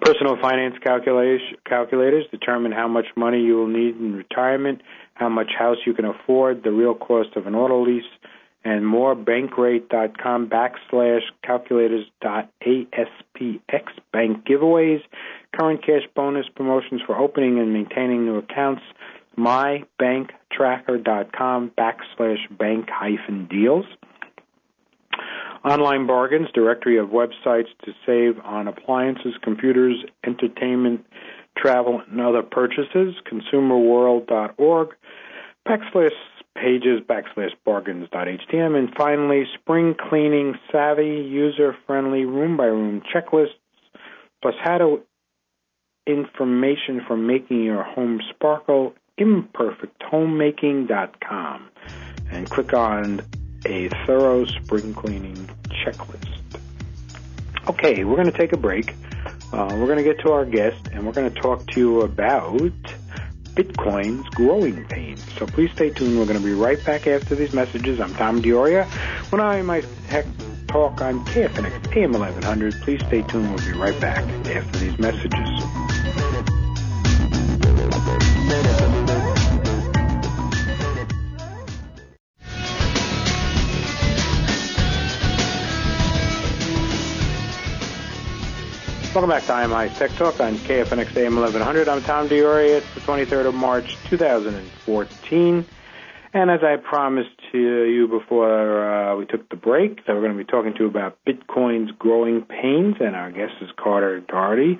Personal 0.01 0.37
finance 0.41 0.75
calculators 0.83 2.25
determine 2.31 2.73
how 2.73 2.87
much 2.87 3.05
money 3.15 3.39
you 3.39 3.55
will 3.55 3.67
need 3.67 3.95
in 3.95 4.15
retirement, 4.15 4.81
how 5.13 5.29
much 5.29 5.51
house 5.57 5.77
you 5.85 5.93
can 5.93 6.05
afford, 6.05 6.63
the 6.63 6.71
real 6.71 6.95
cost 6.95 7.29
of 7.37 7.47
an 7.47 7.55
auto 7.55 7.85
lease, 7.85 8.03
and 8.63 8.85
more. 8.85 9.15
Bankrate.com 9.15 10.49
backslash 10.49 11.23
calculators 11.43 12.05
dot 12.21 12.51
ASPX 12.65 13.87
bank 14.11 14.45
giveaways, 14.45 15.01
current 15.57 15.83
cash 15.85 16.03
bonus 16.15 16.47
promotions 16.55 17.01
for 17.05 17.17
opening 17.17 17.59
and 17.59 17.73
maintaining 17.73 18.25
new 18.25 18.37
accounts. 18.37 18.81
MyBankTracker.com 19.37 21.71
backslash 21.77 22.57
bank 22.57 22.89
hyphen 22.89 23.47
deals. 23.47 23.85
Online 25.65 26.05
bargains, 26.05 26.49
directory 26.53 26.97
of 26.97 27.07
websites 27.09 27.69
to 27.85 27.93
save 28.05 28.37
on 28.43 28.67
appliances, 28.67 29.33
computers, 29.41 30.03
entertainment, 30.25 31.05
travel, 31.57 32.01
and 32.09 32.19
other 32.19 32.43
purchases. 32.43 33.15
ConsumerWorld.org 33.31 34.89
backslash 35.65 36.11
pages 36.55 37.01
backslash 37.01 37.51
bargains 37.65 38.07
bargains.htm. 38.09 38.77
And 38.77 38.93
finally, 38.95 39.43
spring 39.59 39.95
cleaning 40.09 40.55
savvy, 40.71 41.27
user 41.29 41.75
friendly 41.85 42.25
room 42.25 42.57
by 42.57 42.65
room 42.65 43.03
checklists, 43.13 43.53
plus 44.41 44.55
how 44.61 44.77
to 44.77 45.01
information 46.05 47.01
for 47.07 47.15
making 47.15 47.63
your 47.63 47.83
home 47.83 48.19
sparkle, 48.29 48.93
imperfecthomemaking.com. 49.19 51.69
And 52.31 52.49
click 52.49 52.73
on 52.73 53.21
a 53.65 53.87
thorough 54.05 54.43
spring 54.45 54.93
cleaning 54.93 55.49
checklist. 55.85 56.27
Okay, 57.69 58.03
we're 58.03 58.15
going 58.15 58.31
to 58.31 58.37
take 58.37 58.51
a 58.51 58.57
break. 58.57 58.93
Uh, 59.53 59.69
we're 59.77 59.85
going 59.85 59.97
to 59.97 60.03
get 60.03 60.19
to 60.19 60.31
our 60.31 60.45
guest 60.45 60.89
and 60.91 61.05
we're 61.05 61.13
going 61.13 61.31
to 61.31 61.41
talk 61.41 61.65
to 61.67 61.79
you 61.79 62.01
about 62.01 62.59
Bitcoin's 63.55 64.27
growing 64.29 64.83
pains. 64.85 65.23
So 65.37 65.45
please 65.45 65.71
stay 65.71 65.91
tuned. 65.91 66.17
We're 66.17 66.25
going 66.25 66.39
to 66.39 66.43
be 66.43 66.53
right 66.53 66.83
back 66.83 67.05
after 67.05 67.35
these 67.35 67.53
messages. 67.53 67.99
I'm 67.99 68.13
Tom 68.15 68.41
D'Auria. 68.41 68.85
When 69.31 69.41
I 69.41 69.61
my 69.61 69.81
tech 70.09 70.25
talk 70.67 71.01
on 71.01 71.23
KFNX 71.25 71.95
AM 71.95 72.13
1100, 72.13 72.73
please 72.81 72.99
stay 73.05 73.21
tuned. 73.21 73.49
We'll 73.53 73.65
be 73.65 73.77
right 73.77 73.99
back 73.99 74.23
after 74.47 74.79
these 74.79 74.97
messages. 74.97 76.32
Welcome 89.23 89.39
back 89.39 89.45
to 89.45 89.53
IMI 89.53 89.97
Tech 89.97 90.11
Talk 90.17 90.41
on 90.41 90.55
KFNX 90.55 91.15
AM 91.15 91.37
1100. 91.37 91.87
I'm 91.87 92.03
Tom 92.03 92.27
D'Auria. 92.27 92.79
It's 92.79 92.93
the 92.93 92.99
23rd 92.99 93.45
of 93.45 93.55
March, 93.55 93.95
2014. 94.09 95.65
And 96.33 96.51
as 96.51 96.59
I 96.61 96.75
promised 96.75 97.29
to 97.53 97.57
you 97.57 98.09
before 98.09 98.83
uh, 98.83 99.15
we 99.15 99.25
took 99.25 99.47
the 99.47 99.55
break, 99.55 100.05
that 100.05 100.13
we're 100.13 100.23
going 100.23 100.37
to 100.37 100.37
be 100.37 100.43
talking 100.43 100.73
to 100.73 100.79
you 100.79 100.87
about 100.87 101.19
Bitcoin's 101.25 101.93
growing 101.97 102.41
pains. 102.41 102.97
And 102.99 103.15
our 103.15 103.31
guest 103.31 103.53
is 103.61 103.69
Carter 103.81 104.19
Dougherty. 104.19 104.77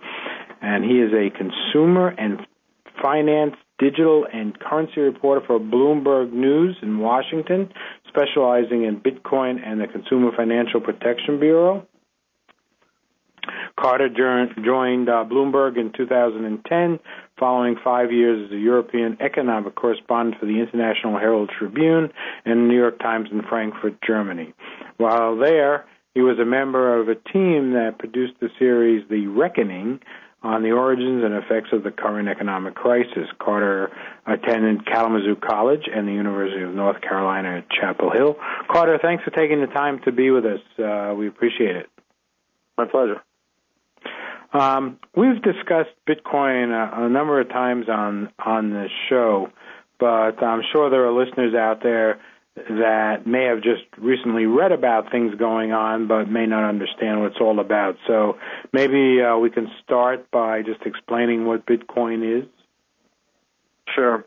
And 0.62 0.84
he 0.84 1.00
is 1.00 1.14
a 1.14 1.30
consumer 1.30 2.10
and 2.10 2.46
finance, 3.02 3.56
digital, 3.80 4.28
and 4.30 4.60
currency 4.60 5.00
reporter 5.00 5.40
for 5.48 5.58
Bloomberg 5.58 6.34
News 6.34 6.76
in 6.82 7.00
Washington, 7.00 7.72
specializing 8.10 8.84
in 8.84 9.00
Bitcoin 9.00 9.66
and 9.66 9.80
the 9.80 9.88
Consumer 9.88 10.32
Financial 10.36 10.82
Protection 10.82 11.40
Bureau. 11.40 11.88
Carter 13.80 14.10
joined 14.10 15.10
uh, 15.10 15.26
Bloomberg 15.26 15.78
in 15.78 15.92
2010, 15.96 17.00
following 17.40 17.76
five 17.84 18.12
years 18.12 18.48
as 18.48 18.54
a 18.54 18.60
European 18.60 19.18
economic 19.20 19.76
correspondent 19.76 20.40
for 20.40 20.46
the 20.46 20.60
International 20.60 21.18
Herald 21.18 21.52
Tribune 21.58 22.10
and 22.46 22.68
New 22.68 22.78
York 22.78 23.00
Times 23.00 23.30
in 23.32 23.42
Frankfurt, 23.44 23.96
Germany. 24.06 24.54
While 24.98 25.38
there, 25.38 25.86
he 26.14 26.22
was 26.22 26.38
a 26.40 26.46
member 26.46 27.00
of 27.00 27.10
a 27.10 27.16
team 27.16 27.74
that 27.74 27.98
produced 27.98 28.34
the 28.40 28.50
series 28.60 29.04
The 29.10 29.28
Reckoning 29.28 30.00
on 30.44 30.62
the 30.62 30.72
origins 30.72 31.24
and 31.24 31.34
effects 31.34 31.70
of 31.72 31.84
the 31.84 31.92
current 31.92 32.28
economic 32.28 32.76
crisis. 32.76 33.28
Carter 33.40 33.92
attended 34.28 34.86
Kalamazoo 34.86 35.38
College 35.38 35.88
and 35.92 36.08
the 36.08 36.12
University 36.12 36.62
of 36.62 36.74
North 36.74 37.02
Carolina 37.02 37.60
at 37.60 37.70
Chapel 37.70 38.12
Hill. 38.12 38.36
Carter, 38.70 39.00
thanks 39.02 39.24
for 39.24 39.32
taking 39.32 39.62
the 39.62 39.68
time 39.68 40.02
to 40.04 40.12
be 40.12 40.32
with 40.32 40.46
us. 40.46 40.60
Uh, 40.78 41.16
we 41.16 41.28
appreciate 41.28 41.78
it. 41.78 41.90
My 42.78 42.86
pleasure. 42.86 43.22
Um, 44.54 45.00
we've 45.16 45.42
discussed 45.42 45.90
Bitcoin 46.08 46.70
a, 46.72 47.06
a, 47.06 47.10
number 47.10 47.42
of 47.42 47.50
times 47.50 47.90
on 47.90 48.30
on 48.38 48.72
this 48.72 48.92
show, 49.10 49.50
but 50.00 50.44
I'm 50.44 50.62
sure 50.72 50.92
there 50.92 51.08
are 51.08 51.12
listeners 51.12 51.56
out 51.56 51.82
there 51.82 52.20
that 52.56 53.26
may 53.26 53.46
have 53.46 53.64
just 53.64 53.82
recently 53.98 54.46
read 54.46 54.72
about 54.72 55.12
things 55.12 55.34
going 55.40 55.72
on, 55.72 56.08
but 56.08 56.30
may 56.30 56.46
not 56.46 56.70
understand 56.70 57.20
what 57.20 57.32
it's 57.32 57.42
all 57.42 57.60
about. 57.60 57.96
So 58.06 58.38
maybe 58.72 59.22
uh, 59.24 59.38
we 59.38 59.50
can 59.50 59.72
start 59.84 60.30
by 60.30 60.62
just 60.62 60.82
explaining 60.86 61.48
what 61.48 61.66
Bitcoin 61.66 62.42
is. 62.42 62.48
Sure. 63.96 64.24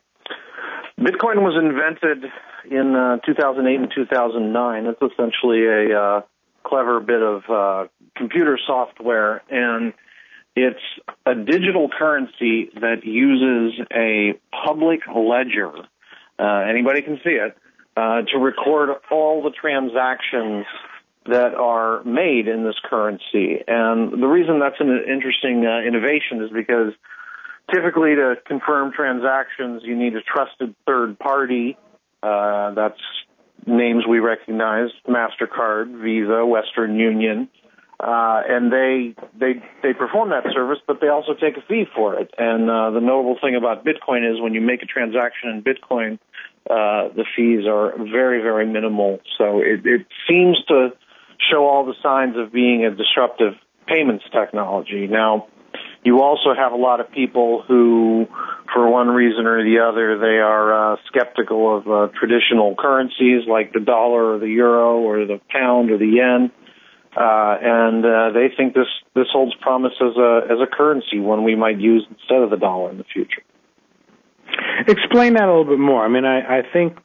Bitcoin 0.99 1.42
was 1.42 1.54
invented 1.56 2.28
in 2.68 2.97
uh, 2.97 3.18
2008 3.25 3.80
and 3.80 3.92
2009. 3.95 4.87
It's 4.87 5.12
essentially 5.12 5.66
a 5.66 5.97
uh, 5.97 6.21
clever 6.64 6.99
bit 6.99 7.23
of 7.23 7.42
uh, 7.49 7.88
computer 8.16 8.59
software 8.66 9.42
and 9.49 9.92
it's 10.56 10.80
a 11.26 11.34
digital 11.34 11.88
currency 11.88 12.70
that 12.80 13.04
uses 13.04 13.78
a 13.92 14.40
public 14.64 15.00
ledger. 15.06 15.70
Uh, 16.38 16.64
anybody 16.68 17.02
can 17.02 17.20
see 17.22 17.30
it 17.30 17.56
uh, 17.94 18.22
to 18.32 18.38
record 18.38 18.88
all 19.10 19.42
the 19.42 19.50
transactions 19.50 20.64
that 21.26 21.54
are 21.54 22.02
made 22.04 22.48
in 22.48 22.64
this 22.64 22.76
currency. 22.84 23.62
And 23.66 24.12
the 24.12 24.26
reason 24.26 24.58
that's 24.58 24.80
an 24.80 25.04
interesting 25.06 25.66
uh, 25.66 25.86
innovation 25.86 26.42
is 26.42 26.50
because 26.50 26.94
typically 27.75 28.14
to 28.14 28.36
confirm 28.46 28.92
transactions, 28.92 29.82
you 29.84 29.94
need 29.94 30.14
a 30.16 30.22
trusted 30.22 30.75
third 30.86 31.18
party. 31.18 31.76
Uh, 32.22 32.72
that's 32.72 33.00
names 33.66 34.04
we 34.08 34.20
recognize: 34.20 34.88
Mastercard, 35.06 36.00
Visa, 36.02 36.46
Western 36.46 36.96
Union 36.96 37.50
uh, 37.99 38.43
and 38.47 38.71
they 38.71 39.15
they 39.38 39.62
they 39.83 39.95
perform 39.95 40.31
that 40.31 40.45
service, 40.53 40.79
but 40.87 41.00
they 41.00 41.09
also 41.09 41.33
take 41.33 41.57
a 41.57 41.62
fee 41.62 41.85
for 41.95 42.19
it. 42.19 42.31
And 42.37 42.69
uh, 42.69 42.91
the 42.91 43.00
notable 43.00 43.38
thing 43.41 43.57
about 43.57 43.85
Bitcoin 43.85 44.31
is 44.31 44.41
when 44.41 44.53
you 44.53 44.61
make 44.61 44.83
a 44.83 44.87
transaction 44.87 45.49
in 45.49 45.62
Bitcoin, 45.62 46.19
uh, 46.69 47.09
the 47.15 47.25
fees 47.35 47.67
are 47.67 47.97
very 47.97 48.43
very 48.43 48.67
minimal. 48.67 49.21
So 49.38 49.61
it, 49.61 49.87
it 49.87 50.07
seems 50.29 50.59
to 50.69 50.91
show 51.50 51.67
all 51.67 51.87
the 51.87 51.95
signs 52.03 52.37
of 52.37 52.53
being 52.53 52.85
a 52.85 52.91
disruptive 52.91 53.55
payments 53.87 54.25
technology. 54.31 55.07
Now, 55.07 55.47
you 56.05 56.21
also 56.21 56.55
have 56.55 56.73
a 56.73 56.76
lot 56.76 57.00
of 57.00 57.11
people 57.11 57.62
who, 57.67 58.26
for 58.75 58.91
one 58.91 59.09
reason 59.09 59.47
or 59.47 59.65
the 59.65 59.81
other, 59.81 60.19
they 60.19 60.38
are 60.38 60.93
uh, 60.93 60.97
skeptical 61.07 61.79
of 61.79 61.88
uh, 61.88 62.12
traditional 62.19 62.75
currencies 62.76 63.43
like 63.49 63.73
the 63.73 63.81
dollar 63.81 64.35
or 64.35 64.38
the 64.38 64.49
euro 64.49 64.99
or 64.99 65.25
the 65.25 65.41
pound 65.49 65.91
or 65.91 65.97
the 65.97 66.07
yen 66.07 66.53
and 67.18 68.04
uh, 68.04 68.30
they 68.32 68.49
think 68.54 68.75
this 68.75 68.88
this 69.14 69.26
holds 69.32 69.54
promise 69.61 69.92
as 70.00 70.16
a 70.16 70.40
as 70.50 70.58
a 70.61 70.66
currency, 70.66 71.18
one 71.18 71.44
we 71.44 71.54
might 71.54 71.80
use 71.80 72.06
instead 72.11 72.42
of 72.42 72.50
the 72.50 72.56
dollar 72.56 72.90
in 72.90 72.99
the 72.99 73.04
future. 73.04 73.42
Explain 74.87 75.35
that 75.35 75.44
a 75.44 75.46
little 75.46 75.64
bit 75.64 75.78
more. 75.78 76.04
I 76.04 76.08
mean, 76.08 76.25
I, 76.25 76.58
I 76.58 76.62
think 76.73 76.99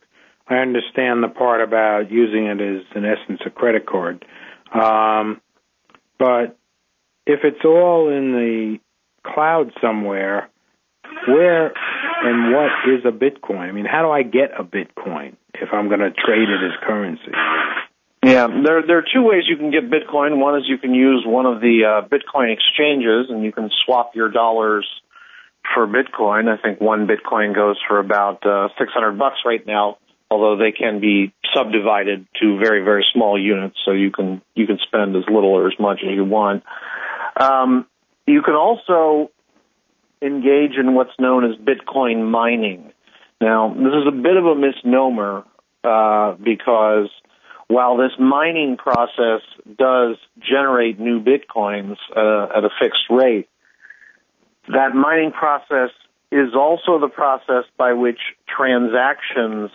I 0.47 0.55
understand 0.55 1.23
the 1.23 1.29
part 1.29 1.61
about 1.61 2.11
using 2.11 2.47
it 2.47 2.59
as, 2.61 2.83
in 2.95 3.05
essence, 3.05 3.41
a 3.45 3.49
credit 3.49 3.85
card. 3.85 4.25
Um, 4.73 5.41
but 6.19 6.57
if 7.25 7.39
it's 7.43 7.63
all 7.63 8.09
in 8.09 8.31
the 8.33 8.79
cloud 9.23 9.71
somewhere, 9.81 10.49
where 11.27 11.73
and 12.23 12.53
what 12.53 12.71
is 12.89 13.05
a 13.05 13.11
Bitcoin? 13.11 13.69
I 13.69 13.71
mean, 13.71 13.85
how 13.85 14.03
do 14.03 14.11
I 14.11 14.23
get 14.23 14.51
a 14.59 14.63
Bitcoin 14.63 15.35
if 15.53 15.69
I'm 15.71 15.87
going 15.87 16.01
to 16.01 16.11
trade 16.11 16.49
it 16.49 16.63
as 16.63 16.71
currency? 16.85 17.31
Yeah, 18.23 18.47
there 18.47 18.85
there 18.85 18.99
are 18.99 19.05
two 19.13 19.23
ways 19.23 19.43
you 19.47 19.57
can 19.57 19.71
get 19.71 19.89
Bitcoin. 19.89 20.37
One 20.37 20.55
is 20.57 20.65
you 20.67 20.77
can 20.77 20.93
use 20.93 21.23
one 21.25 21.47
of 21.47 21.59
the 21.59 21.85
uh, 21.85 22.07
Bitcoin 22.07 22.53
exchanges, 22.53 23.27
and 23.29 23.43
you 23.43 23.51
can 23.51 23.71
swap 23.83 24.15
your 24.15 24.29
dollars 24.29 24.87
for 25.73 25.87
Bitcoin. 25.87 26.47
I 26.47 26.61
think 26.61 26.79
one 26.79 27.07
Bitcoin 27.07 27.55
goes 27.55 27.77
for 27.87 27.97
about 27.99 28.45
uh, 28.45 28.69
600 28.77 29.17
bucks 29.17 29.37
right 29.43 29.65
now, 29.65 29.97
although 30.29 30.55
they 30.55 30.71
can 30.71 30.99
be 30.99 31.33
subdivided 31.55 32.27
to 32.41 32.59
very 32.59 32.83
very 32.83 33.03
small 33.11 33.41
units, 33.41 33.77
so 33.85 33.91
you 33.91 34.11
can 34.11 34.43
you 34.53 34.67
can 34.67 34.77
spend 34.85 35.15
as 35.15 35.23
little 35.25 35.53
or 35.55 35.67
as 35.67 35.79
much 35.79 36.01
as 36.03 36.13
you 36.13 36.23
want. 36.23 36.63
Um, 37.39 37.87
you 38.27 38.43
can 38.43 38.53
also 38.53 39.31
engage 40.21 40.77
in 40.77 40.93
what's 40.93 41.17
known 41.19 41.51
as 41.51 41.57
Bitcoin 41.57 42.29
mining. 42.29 42.93
Now, 43.39 43.73
this 43.73 43.93
is 43.93 44.07
a 44.07 44.11
bit 44.11 44.37
of 44.37 44.45
a 44.45 44.55
misnomer 44.55 45.43
uh, 45.83 46.33
because 46.33 47.09
while 47.71 47.97
this 47.97 48.11
mining 48.19 48.77
process 48.77 49.41
does 49.77 50.17
generate 50.39 50.99
new 50.99 51.23
bitcoins 51.23 51.95
uh, 52.15 52.57
at 52.57 52.63
a 52.63 52.69
fixed 52.79 53.09
rate, 53.09 53.47
that 54.67 54.93
mining 54.93 55.31
process 55.31 55.89
is 56.31 56.53
also 56.55 56.99
the 56.99 57.09
process 57.09 57.63
by 57.77 57.93
which 57.93 58.19
transactions 58.47 59.69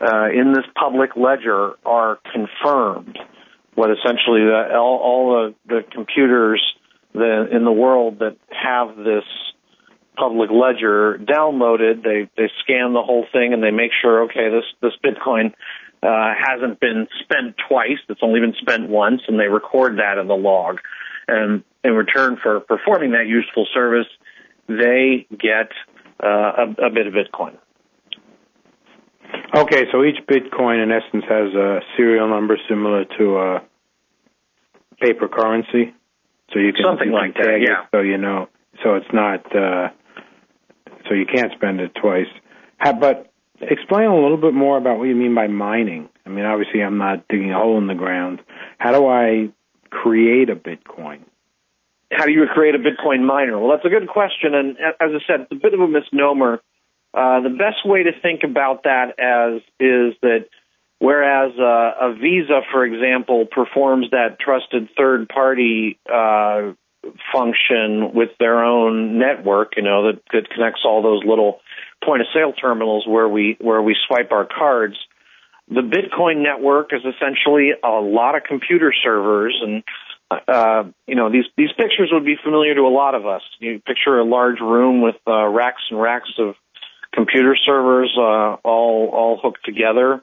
uh, 0.00 0.26
in 0.30 0.52
this 0.52 0.64
public 0.74 1.16
ledger 1.16 1.72
are 1.84 2.18
confirmed. 2.32 3.18
What 3.74 3.90
essentially 3.90 4.40
the, 4.40 4.70
all, 4.74 4.98
all 4.98 5.52
the, 5.66 5.74
the 5.74 5.80
computers 5.90 6.62
the, 7.12 7.48
in 7.50 7.64
the 7.64 7.72
world 7.72 8.20
that 8.20 8.36
have 8.50 8.96
this 8.96 9.24
public 10.16 10.50
ledger 10.50 11.18
downloaded, 11.18 12.02
they 12.02 12.30
they 12.36 12.50
scan 12.62 12.94
the 12.94 13.02
whole 13.02 13.26
thing 13.32 13.52
and 13.52 13.62
they 13.62 13.70
make 13.70 13.90
sure, 14.00 14.24
okay, 14.24 14.48
this 14.50 14.64
this 14.80 14.92
Bitcoin 15.04 15.52
uh, 16.02 16.32
hasn't 16.38 16.80
been 16.80 17.08
spent 17.22 17.56
twice. 17.68 17.98
It's 18.08 18.20
only 18.22 18.40
been 18.40 18.54
spent 18.60 18.88
once, 18.88 19.22
and 19.28 19.38
they 19.38 19.48
record 19.48 19.98
that 19.98 20.18
in 20.18 20.28
the 20.28 20.36
log. 20.36 20.78
And 21.28 21.64
in 21.82 21.92
return 21.94 22.38
for 22.42 22.60
performing 22.60 23.12
that 23.12 23.26
useful 23.26 23.66
service, 23.74 24.06
they 24.68 25.26
get 25.30 25.70
uh, 26.22 26.66
a, 26.78 26.86
a 26.86 26.90
bit 26.90 27.06
of 27.06 27.14
Bitcoin. 27.14 27.56
Okay, 29.54 29.84
so 29.92 30.04
each 30.04 30.18
Bitcoin 30.28 30.82
in 30.82 30.90
essence 30.92 31.24
has 31.28 31.52
a 31.54 31.80
serial 31.96 32.28
number 32.28 32.56
similar 32.68 33.04
to 33.18 33.38
a 33.38 33.62
paper 35.00 35.28
currency. 35.28 35.94
So 36.52 36.58
you 36.60 36.72
can 36.72 36.84
something 36.84 37.08
you 37.08 37.14
like 37.14 37.34
can 37.34 37.42
that. 37.42 37.50
tag 37.50 37.62
it 37.62 37.68
Yeah. 37.68 37.86
So 37.92 38.00
you 38.00 38.18
know, 38.18 38.48
so 38.82 38.94
it's 38.94 39.12
not. 39.12 39.44
uh 39.54 39.88
So 41.08 41.14
you 41.14 41.26
can't 41.26 41.52
spend 41.52 41.80
it 41.80 41.92
twice. 42.00 42.26
How, 42.78 42.92
but 42.92 43.32
explain 43.60 44.06
a 44.06 44.20
little 44.20 44.36
bit 44.36 44.54
more 44.54 44.76
about 44.78 44.98
what 44.98 45.04
you 45.04 45.14
mean 45.14 45.34
by 45.34 45.46
mining. 45.46 46.08
I 46.24 46.30
mean, 46.30 46.44
obviously, 46.44 46.82
I'm 46.82 46.98
not 46.98 47.28
digging 47.28 47.52
a 47.52 47.58
hole 47.58 47.78
in 47.78 47.86
the 47.86 47.94
ground. 47.94 48.40
How 48.78 48.92
do 48.92 49.06
I 49.06 49.50
create 49.90 50.50
a 50.50 50.56
Bitcoin? 50.56 51.20
how 52.10 52.24
do 52.24 52.32
you 52.32 52.46
create 52.52 52.74
a 52.74 52.78
Bitcoin 52.78 53.24
miner? 53.24 53.58
Well, 53.58 53.70
that's 53.70 53.84
a 53.84 53.88
good 53.88 54.08
question, 54.08 54.54
and 54.54 54.76
as 54.78 54.94
I 55.00 55.18
said, 55.26 55.40
it's 55.42 55.52
a 55.52 55.54
bit 55.56 55.74
of 55.74 55.80
a 55.80 55.88
misnomer. 55.88 56.60
Uh, 57.12 57.40
the 57.40 57.50
best 57.50 57.84
way 57.84 58.04
to 58.04 58.12
think 58.20 58.42
about 58.44 58.84
that 58.84 59.18
as 59.18 59.62
is 59.80 60.14
that 60.22 60.46
whereas 60.98 61.52
uh, 61.58 62.08
a 62.08 62.14
Visa, 62.14 62.60
for 62.70 62.84
example, 62.84 63.46
performs 63.46 64.10
that 64.10 64.38
trusted 64.38 64.88
third 64.96 65.28
party 65.28 65.98
uh, 66.12 66.72
function 67.32 68.12
with 68.12 68.30
their 68.38 68.62
own 68.62 69.18
network, 69.18 69.74
you 69.76 69.82
know, 69.82 70.12
that, 70.12 70.22
that 70.32 70.50
connects 70.50 70.80
all 70.84 71.02
those 71.02 71.22
little 71.24 71.60
point 72.06 72.22
of 72.22 72.28
sale 72.32 72.52
terminals 72.52 73.04
where 73.06 73.28
we 73.28 73.56
where 73.60 73.82
we 73.82 73.96
swipe 74.06 74.32
our 74.32 74.46
cards. 74.46 74.96
The 75.68 75.82
Bitcoin 75.82 76.44
network 76.44 76.92
is 76.92 77.02
essentially 77.02 77.72
a 77.82 77.88
lot 77.88 78.36
of 78.36 78.44
computer 78.44 78.94
servers 79.02 79.60
and 79.60 79.82
uh, 80.30 80.84
you 81.06 81.14
know, 81.14 81.30
these 81.30 81.44
these 81.56 81.70
pictures 81.76 82.10
would 82.12 82.24
be 82.24 82.36
familiar 82.42 82.74
to 82.74 82.82
a 82.82 82.90
lot 82.90 83.14
of 83.14 83.26
us. 83.26 83.42
You 83.60 83.80
picture 83.86 84.18
a 84.18 84.24
large 84.24 84.60
room 84.60 85.00
with 85.00 85.16
uh, 85.26 85.46
racks 85.46 85.82
and 85.90 86.00
racks 86.00 86.30
of 86.38 86.56
computer 87.12 87.56
servers 87.64 88.12
uh, 88.18 88.56
all 88.64 89.10
all 89.12 89.40
hooked 89.40 89.64
together. 89.64 90.22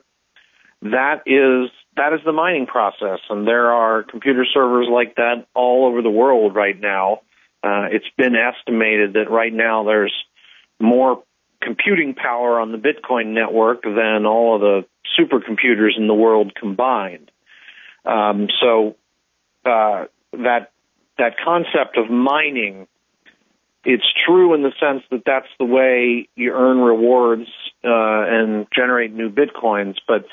That 0.82 1.22
is 1.26 1.70
that 1.96 2.12
is 2.12 2.20
the 2.24 2.32
mining 2.32 2.66
process, 2.66 3.20
and 3.30 3.46
there 3.46 3.72
are 3.72 4.02
computer 4.02 4.44
servers 4.52 4.88
like 4.90 5.16
that 5.16 5.46
all 5.54 5.86
over 5.86 6.02
the 6.02 6.10
world 6.10 6.54
right 6.54 6.78
now. 6.78 7.20
Uh, 7.62 7.88
it's 7.90 8.08
been 8.18 8.34
estimated 8.36 9.14
that 9.14 9.30
right 9.30 9.52
now 9.52 9.84
there's 9.84 10.14
more 10.78 11.22
computing 11.64 12.14
power 12.14 12.60
on 12.60 12.72
the 12.72 12.78
Bitcoin 12.78 13.34
network 13.34 13.82
than 13.82 14.26
all 14.26 14.56
of 14.56 14.60
the 14.60 14.84
supercomputers 15.18 15.96
in 15.96 16.06
the 16.06 16.14
world 16.14 16.54
combined. 16.54 17.30
Um, 18.04 18.48
so 18.60 18.96
uh, 19.64 20.06
that 20.32 20.72
that 21.18 21.36
concept 21.44 21.96
of 21.96 22.10
mining, 22.10 22.86
it's 23.84 24.04
true 24.26 24.54
in 24.54 24.62
the 24.62 24.72
sense 24.80 25.02
that 25.10 25.22
that's 25.24 25.48
the 25.58 25.64
way 25.64 26.28
you 26.34 26.52
earn 26.52 26.78
rewards 26.78 27.48
uh, 27.84 27.88
and 27.88 28.66
generate 28.74 29.12
new 29.12 29.30
bitcoins. 29.30 29.94
But 30.06 30.26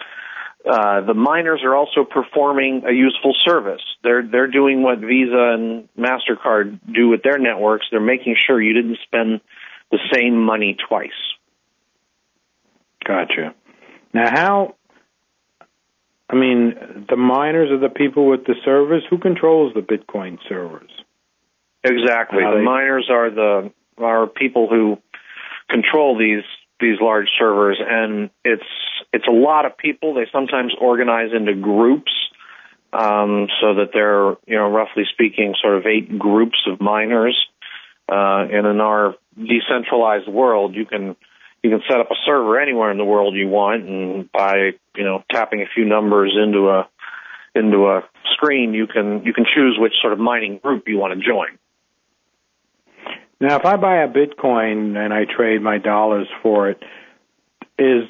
uh, 0.70 1.02
the 1.02 1.14
miners 1.14 1.62
are 1.64 1.76
also 1.76 2.04
performing 2.04 2.84
a 2.88 2.92
useful 2.92 3.36
service. 3.46 3.82
They're 4.04 4.28
they're 4.28 4.52
doing 4.52 4.84
what 4.84 5.00
Visa 5.00 5.54
and 5.54 5.88
Mastercard 5.98 6.80
do 6.94 7.10
with 7.10 7.24
their 7.24 7.40
networks. 7.40 7.88
They're 7.90 8.00
making 8.00 8.36
sure 8.46 8.62
you 8.62 8.74
didn't 8.74 9.00
spend 9.04 9.42
the 9.91 10.00
same 10.13 10.38
money 10.38 10.77
twice. 10.88 11.10
Gotcha. 13.05 13.53
Now, 14.13 14.29
how? 14.29 14.75
I 16.29 16.36
mean, 16.36 17.05
the 17.10 17.17
miners 17.17 17.71
are 17.71 17.79
the 17.79 17.93
people 17.93 18.27
with 18.27 18.45
the 18.45 18.55
servers. 18.63 19.03
Who 19.10 19.17
controls 19.17 19.74
the 19.74 19.81
Bitcoin 19.81 20.38
servers? 20.48 20.89
Exactly. 21.83 22.43
How 22.43 22.51
the 22.51 22.57
they- 22.57 22.63
miners 22.63 23.10
are 23.10 23.29
the 23.29 23.71
are 23.98 24.27
people 24.27 24.67
who 24.69 24.98
control 25.69 26.17
these 26.17 26.43
these 26.79 27.00
large 27.00 27.27
servers, 27.38 27.79
and 27.79 28.29
it's 28.43 28.63
it's 29.13 29.27
a 29.27 29.31
lot 29.31 29.65
of 29.65 29.77
people. 29.77 30.13
They 30.13 30.27
sometimes 30.31 30.74
organize 30.79 31.31
into 31.33 31.53
groups, 31.53 32.12
um, 32.93 33.48
so 33.60 33.75
that 33.75 33.89
they're 33.93 34.36
you 34.48 34.57
know 34.57 34.69
roughly 34.69 35.03
speaking, 35.12 35.55
sort 35.62 35.77
of 35.77 35.86
eight 35.86 36.17
groups 36.17 36.60
of 36.67 36.79
miners. 36.79 37.38
Uh, 38.10 38.45
and 38.51 38.67
in 38.67 38.81
our 38.81 39.15
decentralized 39.36 40.28
world, 40.28 40.76
you 40.76 40.86
can 40.86 41.15
you 41.63 41.70
can 41.70 41.82
set 41.89 42.00
up 42.00 42.10
a 42.10 42.15
server 42.26 42.60
anywhere 42.60 42.91
in 42.91 42.98
the 42.98 43.06
world 43.06 43.36
you 43.36 43.48
want, 43.48 43.84
and 43.84 44.32
by 44.32 44.72
you 44.96 45.04
know 45.04 45.24
tapping 45.32 45.62
a 45.62 45.65
few 45.74 45.86
numbers 45.86 46.38
into 46.41 46.70
a 46.70 46.88
into 47.54 47.88
a 47.88 48.04
screen, 48.34 48.74
you 48.74 48.88
can 48.88 49.24
you 49.26 49.34
can 49.34 49.46
choose 49.46 49.78
which 49.80 49.94
sort 50.02 50.13
of 50.13 50.20
mining 50.20 50.58
group 50.58 50.88
you 50.88 50.98
want 50.98 51.17
to 51.17 51.26
join. 51.26 51.58
Now, 53.39 53.56
if 53.58 53.65
I 53.65 53.76
buy 53.76 54.04
a 54.04 54.08
Bitcoin 54.08 54.96
and 54.96 55.12
I 55.12 55.26
trade 55.26 55.62
my 55.62 55.80
dollars 55.80 56.28
for 56.44 56.70
it, 56.70 56.84
is 57.78 58.04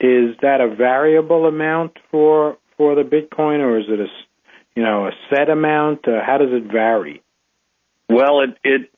is 0.00 0.36
that 0.42 0.60
a 0.60 0.74
variable 0.74 1.46
amount 1.46 1.96
for 2.10 2.58
for 2.76 2.94
the 2.94 3.02
Bitcoin, 3.02 3.60
or 3.60 3.78
is 3.78 3.86
it 3.88 4.00
a 4.00 4.06
you 4.74 4.82
know 4.82 5.06
a 5.06 5.10
set 5.30 5.48
amount? 5.50 6.06
Uh, 6.08 6.20
how 6.24 6.38
does 6.38 6.50
it 6.50 6.70
vary? 6.70 7.22
Well, 8.08 8.40
it 8.40 8.56
it 8.64 8.90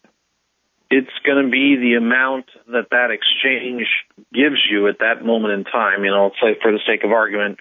it's 0.94 1.18
going 1.26 1.44
to 1.44 1.50
be 1.50 1.76
the 1.76 1.94
amount 1.94 2.46
that 2.68 2.86
that 2.92 3.10
exchange 3.10 3.88
gives 4.32 4.62
you 4.70 4.86
at 4.86 5.00
that 5.00 5.24
moment 5.24 5.54
in 5.54 5.64
time. 5.64 6.04
You 6.04 6.12
know, 6.12 6.24
let's 6.24 6.36
say 6.40 6.56
for 6.62 6.70
the 6.70 6.78
sake 6.86 7.02
of 7.02 7.10
argument, 7.10 7.58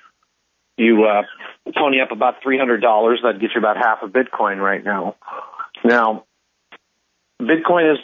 you 0.77 1.05
uh, 1.05 1.23
pony 1.75 1.99
up 1.99 2.11
about 2.11 2.43
three 2.43 2.59
hundred 2.59 2.81
dollars. 2.81 3.21
That 3.23 3.39
gets 3.39 3.55
you 3.55 3.59
about 3.59 3.77
half 3.77 4.03
a 4.03 4.07
Bitcoin 4.07 4.59
right 4.59 4.83
now. 4.83 5.15
Now, 5.83 6.25
Bitcoin 7.41 7.93
is, 7.93 7.99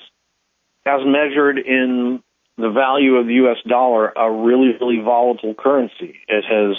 as 0.86 1.02
measured 1.06 1.60
in 1.60 2.24
the 2.58 2.72
value 2.72 3.16
of 3.16 3.28
the 3.28 3.36
U.S. 3.36 3.58
dollar, 3.68 4.10
a 4.10 4.32
really 4.32 4.72
really 4.82 5.00
volatile 5.00 5.54
currency. 5.54 6.16
It 6.28 6.44
has 6.46 6.76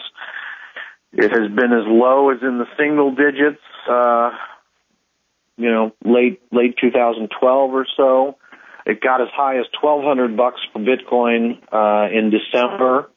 it 1.13 1.31
has 1.31 1.51
been 1.53 1.73
as 1.73 1.87
low 1.87 2.31
as 2.31 2.43
in 2.43 2.59
the 2.59 2.67
single 2.77 3.15
digits. 3.15 3.63
Uh, 3.89 4.31
you 5.57 5.71
know, 5.71 5.93
late 6.05 6.41
late 6.51 6.75
2012 6.81 7.75
or 7.75 7.87
so. 7.97 8.37
It 8.91 9.01
got 9.01 9.21
as 9.21 9.29
high 9.33 9.61
as 9.61 9.67
1,200 9.81 10.37
bucks 10.37 10.61
for 10.73 10.81
Bitcoin 10.81 11.63
uh, 11.71 12.11
in 12.11 12.31
December, 12.31 13.09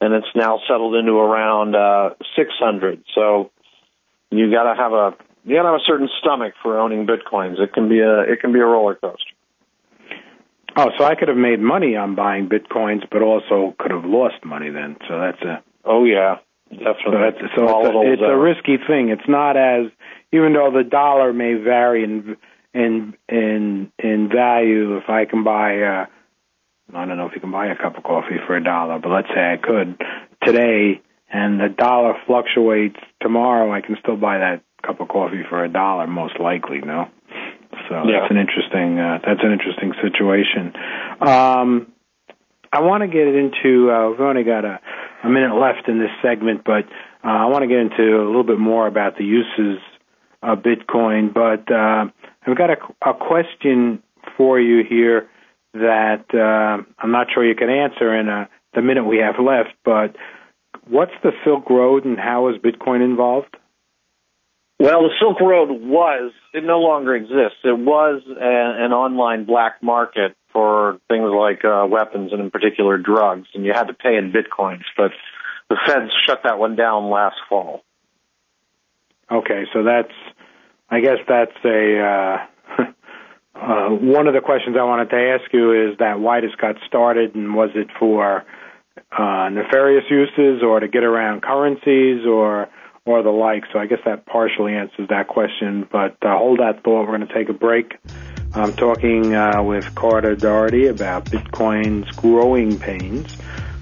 and 0.00 0.14
it's 0.14 0.32
now 0.34 0.58
settled 0.66 0.94
into 0.94 1.12
around 1.12 1.76
uh, 1.76 2.14
600. 2.34 3.04
So 3.14 3.50
you 4.30 4.50
got 4.50 4.72
to 4.72 4.74
have 4.74 4.92
a 4.92 5.14
you 5.44 5.56
got 5.56 5.62
to 5.64 5.68
have 5.68 5.80
a 5.80 5.86
certain 5.86 6.08
stomach 6.20 6.54
for 6.62 6.78
owning 6.78 7.06
Bitcoins. 7.06 7.60
It 7.60 7.74
can 7.74 7.90
be 7.90 8.00
a 8.00 8.20
it 8.20 8.40
can 8.40 8.54
be 8.54 8.58
a 8.60 8.64
roller 8.64 8.94
coaster. 8.94 9.34
Oh, 10.76 10.90
so 10.96 11.04
I 11.04 11.14
could 11.14 11.28
have 11.28 11.36
made 11.36 11.60
money 11.60 11.94
on 11.94 12.14
buying 12.14 12.48
Bitcoins, 12.48 13.02
but 13.10 13.20
also 13.20 13.74
could 13.78 13.90
have 13.90 14.06
lost 14.06 14.42
money 14.46 14.70
then. 14.70 14.96
So 15.08 15.20
that's 15.20 15.42
a 15.42 15.62
Oh 15.84 16.04
yeah, 16.04 16.36
so 16.70 16.76
definitely. 16.76 17.20
that's 17.20 17.54
so 17.54 17.64
it's, 17.64 17.94
a, 17.94 18.12
it's 18.12 18.22
a 18.22 18.36
risky 18.36 18.76
thing. 18.86 19.10
It's 19.10 19.28
not 19.28 19.58
as 19.58 19.92
even 20.32 20.54
though 20.54 20.70
the 20.72 20.88
dollar 20.88 21.34
may 21.34 21.52
vary 21.52 22.02
in 22.02 22.36
in 22.74 23.14
in 23.28 23.90
in 23.98 24.28
value. 24.34 24.96
If 24.98 25.08
I 25.08 25.24
can 25.24 25.44
buy, 25.44 25.80
uh, 25.82 26.06
I 26.94 27.04
don't 27.06 27.16
know 27.16 27.26
if 27.26 27.34
you 27.34 27.40
can 27.40 27.50
buy 27.52 27.66
a 27.66 27.76
cup 27.76 27.96
of 27.96 28.04
coffee 28.04 28.36
for 28.46 28.56
a 28.56 28.62
dollar, 28.64 28.98
but 28.98 29.10
let's 29.10 29.28
say 29.28 29.52
I 29.52 29.56
could 29.56 30.00
today, 30.42 31.00
and 31.32 31.60
the 31.60 31.68
dollar 31.68 32.14
fluctuates 32.26 33.00
tomorrow, 33.20 33.72
I 33.72 33.80
can 33.80 33.96
still 34.00 34.16
buy 34.16 34.38
that 34.38 34.62
cup 34.82 35.00
of 35.00 35.08
coffee 35.08 35.42
for 35.48 35.64
a 35.64 35.68
dollar, 35.68 36.06
most 36.06 36.38
likely. 36.40 36.80
No, 36.80 37.08
so 37.88 38.04
Yeah. 38.06 38.20
that's 38.20 38.30
an 38.30 38.38
interesting 38.38 38.98
uh, 38.98 39.18
that's 39.24 39.42
an 39.42 39.52
interesting 39.52 39.92
situation. 40.02 40.72
Um, 41.20 41.92
I 42.72 42.80
want 42.82 43.02
to 43.02 43.08
get 43.08 43.26
into. 43.26 43.90
Uh, 43.90 44.10
we've 44.10 44.20
only 44.20 44.44
got 44.44 44.64
a, 44.64 44.78
a 45.24 45.28
minute 45.28 45.54
left 45.56 45.88
in 45.88 45.98
this 45.98 46.10
segment, 46.22 46.62
but 46.64 46.84
uh, 47.24 47.28
I 47.28 47.46
want 47.46 47.62
to 47.62 47.66
get 47.66 47.78
into 47.78 48.16
a 48.22 48.26
little 48.26 48.44
bit 48.44 48.58
more 48.58 48.86
about 48.86 49.16
the 49.16 49.24
uses 49.24 49.78
of 50.42 50.58
Bitcoin. 50.58 51.32
But 51.32 51.70
uh, 51.72 52.06
I've 52.48 52.56
got 52.56 52.70
a, 52.70 53.10
a 53.10 53.14
question 53.14 54.02
for 54.36 54.58
you 54.58 54.82
here 54.88 55.28
that 55.74 56.24
uh, 56.32 56.82
I'm 56.98 57.12
not 57.12 57.28
sure 57.32 57.46
you 57.46 57.54
can 57.54 57.68
answer 57.68 58.18
in 58.18 58.28
uh 58.28 58.46
the 58.74 58.82
minute 58.82 59.04
we 59.04 59.18
have 59.18 59.36
left. 59.38 59.74
But 59.84 60.16
what's 60.88 61.12
the 61.22 61.32
Silk 61.44 61.68
Road, 61.70 62.04
and 62.04 62.18
how 62.18 62.48
is 62.48 62.56
Bitcoin 62.56 63.04
involved? 63.04 63.56
Well, 64.78 65.02
the 65.02 65.10
Silk 65.18 65.40
Road 65.40 65.70
was, 65.70 66.32
it 66.54 66.62
no 66.64 66.78
longer 66.78 67.16
exists. 67.16 67.58
It 67.64 67.76
was 67.76 68.22
a, 68.28 68.84
an 68.84 68.92
online 68.92 69.44
black 69.44 69.82
market 69.82 70.36
for 70.52 71.00
things 71.08 71.28
like 71.30 71.64
uh, 71.64 71.86
weapons 71.90 72.32
and 72.32 72.40
in 72.40 72.50
particular 72.50 72.96
drugs, 72.96 73.48
and 73.54 73.64
you 73.64 73.72
had 73.74 73.88
to 73.88 73.94
pay 73.94 74.16
in 74.16 74.32
bitcoins. 74.32 74.84
But 74.96 75.10
the 75.68 75.76
feds 75.84 76.12
shut 76.26 76.40
that 76.44 76.58
one 76.58 76.76
down 76.76 77.10
last 77.10 77.36
fall. 77.48 77.82
Okay, 79.30 79.64
so 79.72 79.82
that's, 79.82 80.12
I 80.90 81.00
guess 81.00 81.18
that's 81.28 81.52
a, 81.64 82.00
uh, 82.00 82.82
uh, 83.54 83.88
one 83.90 84.26
of 84.26 84.34
the 84.34 84.40
questions 84.40 84.76
I 84.78 84.84
wanted 84.84 85.10
to 85.10 85.16
ask 85.16 85.52
you 85.52 85.90
is 85.90 85.98
that 85.98 86.20
why 86.20 86.40
this 86.40 86.54
got 86.60 86.76
started 86.86 87.34
and 87.34 87.54
was 87.54 87.70
it 87.74 87.88
for, 87.98 88.44
uh, 89.16 89.48
nefarious 89.50 90.04
uses 90.10 90.62
or 90.62 90.80
to 90.80 90.88
get 90.88 91.04
around 91.04 91.42
currencies 91.42 92.26
or, 92.26 92.68
or 93.04 93.22
the 93.22 93.30
like? 93.30 93.64
So 93.72 93.78
I 93.78 93.86
guess 93.86 94.00
that 94.06 94.26
partially 94.26 94.74
answers 94.74 95.08
that 95.08 95.28
question, 95.28 95.86
but 95.90 96.16
uh, 96.22 96.36
hold 96.36 96.60
that 96.60 96.82
thought. 96.82 97.06
We're 97.06 97.16
going 97.16 97.28
to 97.28 97.34
take 97.34 97.48
a 97.48 97.54
break. 97.54 97.94
I'm 98.54 98.74
talking 98.74 99.34
uh, 99.34 99.62
with 99.62 99.94
Carter 99.94 100.34
Dougherty 100.34 100.86
about 100.86 101.26
Bitcoin's 101.26 102.10
growing 102.12 102.78
pains. 102.78 103.36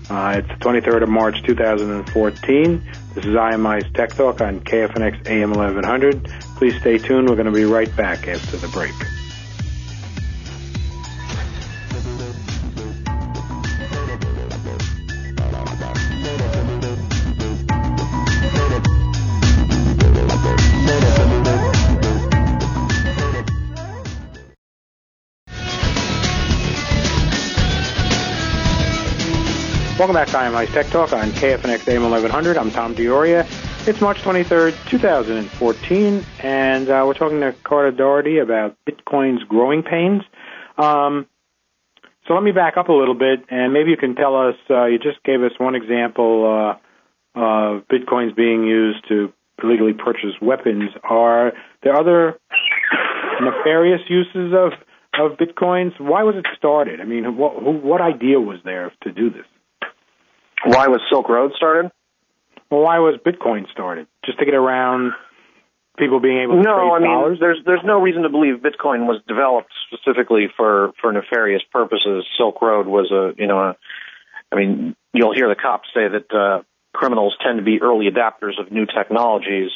Uh, 0.08 0.36
it's 0.38 0.48
the 0.48 0.64
23rd 0.64 1.02
of 1.02 1.08
March 1.08 1.42
2014. 1.42 2.82
This 3.14 3.24
is 3.24 3.34
IMI's 3.34 3.92
Tech 3.92 4.10
Talk 4.10 4.40
on 4.40 4.60
KFNX 4.60 5.28
AM 5.28 5.50
1100. 5.50 6.24
Please 6.56 6.78
stay 6.80 6.98
tuned. 6.98 7.28
We're 7.28 7.34
going 7.34 7.46
to 7.46 7.52
be 7.52 7.64
right 7.64 7.94
back 7.96 8.28
after 8.28 8.56
the 8.56 8.68
break. 8.68 8.94
Welcome 30.06 30.22
back 30.22 30.28
to 30.28 30.38
IMI's 30.38 30.72
Tech 30.72 30.86
Talk 30.86 31.12
on 31.12 31.30
KFNX 31.30 31.88
AM 31.88 32.02
1100. 32.02 32.56
I'm 32.56 32.70
Tom 32.70 32.94
D'Auria. 32.94 33.44
It's 33.88 34.00
March 34.00 34.18
23rd, 34.18 34.88
2014, 34.88 36.24
and 36.44 36.88
uh, 36.88 37.02
we're 37.04 37.14
talking 37.14 37.40
to 37.40 37.52
Carter 37.64 37.90
Dougherty 37.90 38.38
about 38.38 38.76
Bitcoin's 38.88 39.42
growing 39.48 39.82
pains. 39.82 40.22
Um, 40.78 41.26
so 42.28 42.34
let 42.34 42.44
me 42.44 42.52
back 42.52 42.76
up 42.76 42.88
a 42.88 42.92
little 42.92 43.16
bit, 43.16 43.46
and 43.50 43.72
maybe 43.72 43.90
you 43.90 43.96
can 43.96 44.14
tell 44.14 44.36
us. 44.36 44.54
Uh, 44.70 44.84
you 44.84 45.00
just 45.00 45.20
gave 45.24 45.42
us 45.42 45.50
one 45.58 45.74
example 45.74 46.78
uh, 47.34 47.40
of 47.40 47.88
Bitcoin's 47.88 48.32
being 48.32 48.62
used 48.62 49.08
to 49.08 49.32
illegally 49.60 49.92
purchase 49.92 50.38
weapons. 50.40 50.90
Are 51.02 51.52
there 51.82 51.96
other 51.96 52.38
nefarious 53.40 54.02
uses 54.08 54.54
of 54.54 54.70
of 55.18 55.36
Bitcoins? 55.36 55.98
Why 55.98 56.22
was 56.22 56.36
it 56.36 56.46
started? 56.56 57.00
I 57.00 57.04
mean, 57.04 57.36
what, 57.36 57.60
what 57.60 58.00
idea 58.00 58.38
was 58.38 58.60
there 58.64 58.92
to 59.02 59.10
do 59.10 59.30
this? 59.30 59.46
Why 60.64 60.88
was 60.88 61.00
Silk 61.10 61.28
Road 61.28 61.52
started? 61.56 61.90
Well, 62.70 62.82
why 62.82 62.98
was 62.98 63.18
Bitcoin 63.24 63.70
started? 63.70 64.06
Just 64.24 64.38
to 64.38 64.44
get 64.44 64.54
around 64.54 65.12
people 65.98 66.20
being 66.20 66.38
able 66.38 66.56
to 66.56 66.62
no, 66.62 66.94
I 66.94 66.98
mean, 66.98 67.08
dollars? 67.08 67.38
there's 67.40 67.58
there's 67.64 67.84
no 67.84 68.00
reason 68.00 68.22
to 68.22 68.28
believe 68.28 68.56
Bitcoin 68.56 69.06
was 69.06 69.20
developed 69.28 69.72
specifically 69.92 70.48
for 70.56 70.92
for 71.00 71.12
nefarious 71.12 71.62
purposes. 71.72 72.24
Silk 72.36 72.60
Road 72.60 72.86
was 72.86 73.10
a 73.10 73.40
you 73.40 73.46
know, 73.46 73.58
a, 73.58 73.76
I 74.50 74.56
mean, 74.56 74.96
you'll 75.12 75.34
hear 75.34 75.48
the 75.48 75.54
cops 75.54 75.88
say 75.94 76.08
that 76.08 76.32
uh, 76.34 76.62
criminals 76.92 77.36
tend 77.44 77.58
to 77.58 77.64
be 77.64 77.80
early 77.80 78.06
adapters 78.10 78.60
of 78.60 78.72
new 78.72 78.86
technologies 78.86 79.70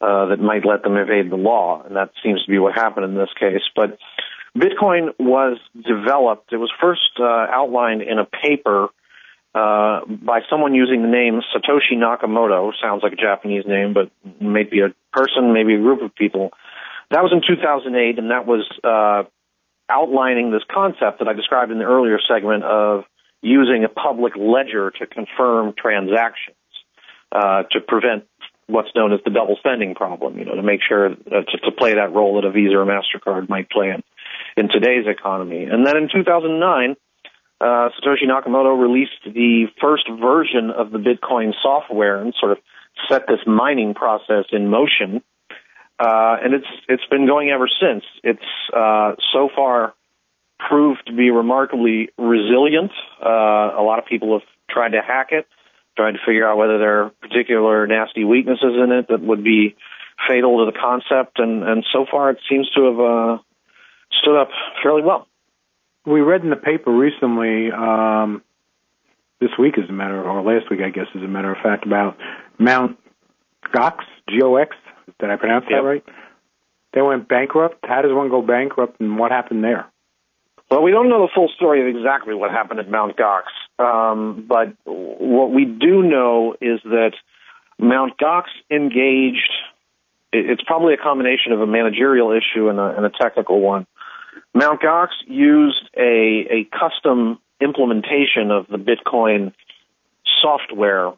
uh, 0.00 0.26
that 0.26 0.40
might 0.40 0.66
let 0.66 0.82
them 0.82 0.96
evade 0.96 1.30
the 1.30 1.36
law, 1.36 1.82
and 1.82 1.96
that 1.96 2.10
seems 2.22 2.44
to 2.44 2.50
be 2.50 2.58
what 2.58 2.74
happened 2.74 3.04
in 3.06 3.14
this 3.14 3.30
case. 3.38 3.62
But 3.74 3.98
Bitcoin 4.56 5.10
was 5.18 5.58
developed. 5.74 6.52
It 6.52 6.58
was 6.58 6.72
first 6.80 7.18
uh, 7.18 7.24
outlined 7.24 8.02
in 8.02 8.18
a 8.18 8.24
paper 8.24 8.88
uh, 9.54 10.00
by 10.06 10.40
someone 10.50 10.74
using 10.74 11.02
the 11.02 11.08
name 11.08 11.40
Satoshi 11.54 11.96
Nakamoto. 11.96 12.72
Sounds 12.82 13.02
like 13.02 13.12
a 13.12 13.16
Japanese 13.16 13.64
name, 13.66 13.94
but 13.94 14.10
maybe 14.40 14.80
a 14.80 14.92
person, 15.12 15.52
maybe 15.52 15.74
a 15.74 15.78
group 15.78 16.02
of 16.02 16.14
people. 16.14 16.50
That 17.10 17.22
was 17.22 17.32
in 17.32 17.40
2008, 17.46 18.18
and 18.18 18.30
that 18.30 18.46
was 18.46 18.66
uh, 18.82 19.28
outlining 19.88 20.50
this 20.50 20.62
concept 20.72 21.20
that 21.20 21.28
I 21.28 21.34
described 21.34 21.70
in 21.70 21.78
the 21.78 21.84
earlier 21.84 22.18
segment 22.26 22.64
of 22.64 23.04
using 23.42 23.84
a 23.84 23.88
public 23.88 24.34
ledger 24.36 24.90
to 24.90 25.06
confirm 25.06 25.74
transactions 25.78 26.56
uh, 27.30 27.62
to 27.70 27.80
prevent 27.80 28.24
what's 28.66 28.88
known 28.96 29.12
as 29.12 29.20
the 29.24 29.30
double 29.30 29.56
spending 29.58 29.94
problem. 29.94 30.38
You 30.38 30.46
know, 30.46 30.56
to 30.56 30.62
make 30.62 30.80
sure 30.86 31.10
uh, 31.10 31.14
to, 31.14 31.58
to 31.64 31.70
play 31.78 31.94
that 31.94 32.12
role 32.12 32.40
that 32.40 32.48
a 32.48 32.50
Visa 32.50 32.74
or 32.74 32.86
Mastercard 32.86 33.48
might 33.48 33.70
play 33.70 33.90
in 33.90 34.02
in 34.56 34.68
today's 34.68 35.06
economy. 35.06 35.64
And 35.64 35.86
then 35.86 35.96
in 35.96 36.08
2009 36.12 36.96
uh, 37.64 37.88
Satoshi 37.96 38.28
Nakamoto 38.28 38.78
released 38.78 39.24
the 39.24 39.66
first 39.80 40.04
version 40.08 40.70
of 40.70 40.90
the 40.90 40.98
Bitcoin 40.98 41.54
software 41.62 42.20
and 42.20 42.34
sort 42.38 42.52
of 42.52 42.58
set 43.08 43.26
this 43.26 43.40
mining 43.46 43.94
process 43.94 44.44
in 44.52 44.68
motion. 44.68 45.22
Uh, 45.98 46.36
and 46.44 46.52
it's 46.52 46.66
it's 46.88 47.06
been 47.10 47.26
going 47.26 47.48
ever 47.48 47.66
since. 47.80 48.04
It's 48.22 48.50
uh, 48.76 49.14
so 49.32 49.48
far 49.54 49.94
proved 50.58 51.06
to 51.06 51.14
be 51.14 51.30
remarkably 51.30 52.10
resilient. 52.18 52.90
Uh, 53.24 53.28
a 53.78 53.82
lot 53.82 53.98
of 53.98 54.04
people 54.04 54.38
have 54.38 54.46
tried 54.68 54.90
to 54.90 55.00
hack 55.00 55.28
it, 55.30 55.46
tried 55.96 56.12
to 56.12 56.18
figure 56.26 56.46
out 56.46 56.58
whether 56.58 56.78
there 56.78 57.04
are 57.04 57.10
particular 57.22 57.86
nasty 57.86 58.24
weaknesses 58.24 58.74
in 58.76 58.92
it 58.92 59.08
that 59.08 59.22
would 59.22 59.42
be 59.42 59.74
fatal 60.28 60.66
to 60.66 60.70
the 60.70 60.78
concept, 60.78 61.38
and 61.38 61.62
and 61.62 61.86
so 61.92 62.04
far 62.10 62.30
it 62.30 62.38
seems 62.46 62.68
to 62.72 62.82
have 62.84 63.00
uh, 63.00 63.38
stood 64.20 64.38
up 64.38 64.50
fairly 64.82 65.02
well 65.02 65.26
we 66.06 66.20
read 66.20 66.42
in 66.42 66.50
the 66.50 66.56
paper 66.56 66.90
recently, 66.90 67.70
um, 67.72 68.42
this 69.40 69.50
week, 69.58 69.78
as 69.78 69.88
a 69.88 69.92
matter 69.92 70.20
of, 70.20 70.26
or 70.26 70.42
last 70.42 70.70
week, 70.70 70.80
I 70.84 70.90
guess, 70.90 71.06
as 71.14 71.22
a 71.22 71.28
matter 71.28 71.52
of 71.52 71.58
fact, 71.62 71.86
about 71.86 72.16
Mount 72.58 72.98
Gox, 73.74 73.98
G-O-X. 74.28 74.76
Did 75.18 75.30
I 75.30 75.36
pronounce 75.36 75.66
yep. 75.68 75.80
that 75.80 75.86
right? 75.86 76.04
They 76.92 77.02
went 77.02 77.28
bankrupt. 77.28 77.84
How 77.84 78.02
does 78.02 78.12
one 78.12 78.30
go 78.30 78.40
bankrupt, 78.40 79.00
and 79.00 79.18
what 79.18 79.32
happened 79.32 79.64
there? 79.64 79.86
Well, 80.70 80.82
we 80.82 80.92
don't 80.92 81.08
know 81.08 81.22
the 81.22 81.32
full 81.34 81.50
story 81.54 81.82
of 81.82 81.94
exactly 81.94 82.34
what 82.34 82.50
happened 82.50 82.80
at 82.80 82.88
Mount 82.88 83.16
Gox, 83.16 83.42
um, 83.78 84.46
but 84.48 84.74
what 84.84 85.52
we 85.52 85.64
do 85.64 86.02
know 86.02 86.54
is 86.60 86.80
that 86.84 87.12
Mount 87.78 88.16
Gox 88.18 88.44
engaged. 88.70 89.52
It's 90.32 90.62
probably 90.62 90.94
a 90.94 90.96
combination 90.96 91.52
of 91.52 91.60
a 91.60 91.66
managerial 91.66 92.32
issue 92.32 92.68
and 92.68 92.78
a, 92.78 92.96
and 92.96 93.06
a 93.06 93.10
technical 93.10 93.60
one. 93.60 93.86
Mount 94.54 94.80
Gox 94.80 95.08
used 95.26 95.90
a, 95.96 96.46
a 96.50 96.68
custom 96.78 97.38
implementation 97.60 98.50
of 98.50 98.66
the 98.68 98.78
Bitcoin 98.78 99.52
software, 100.42 101.12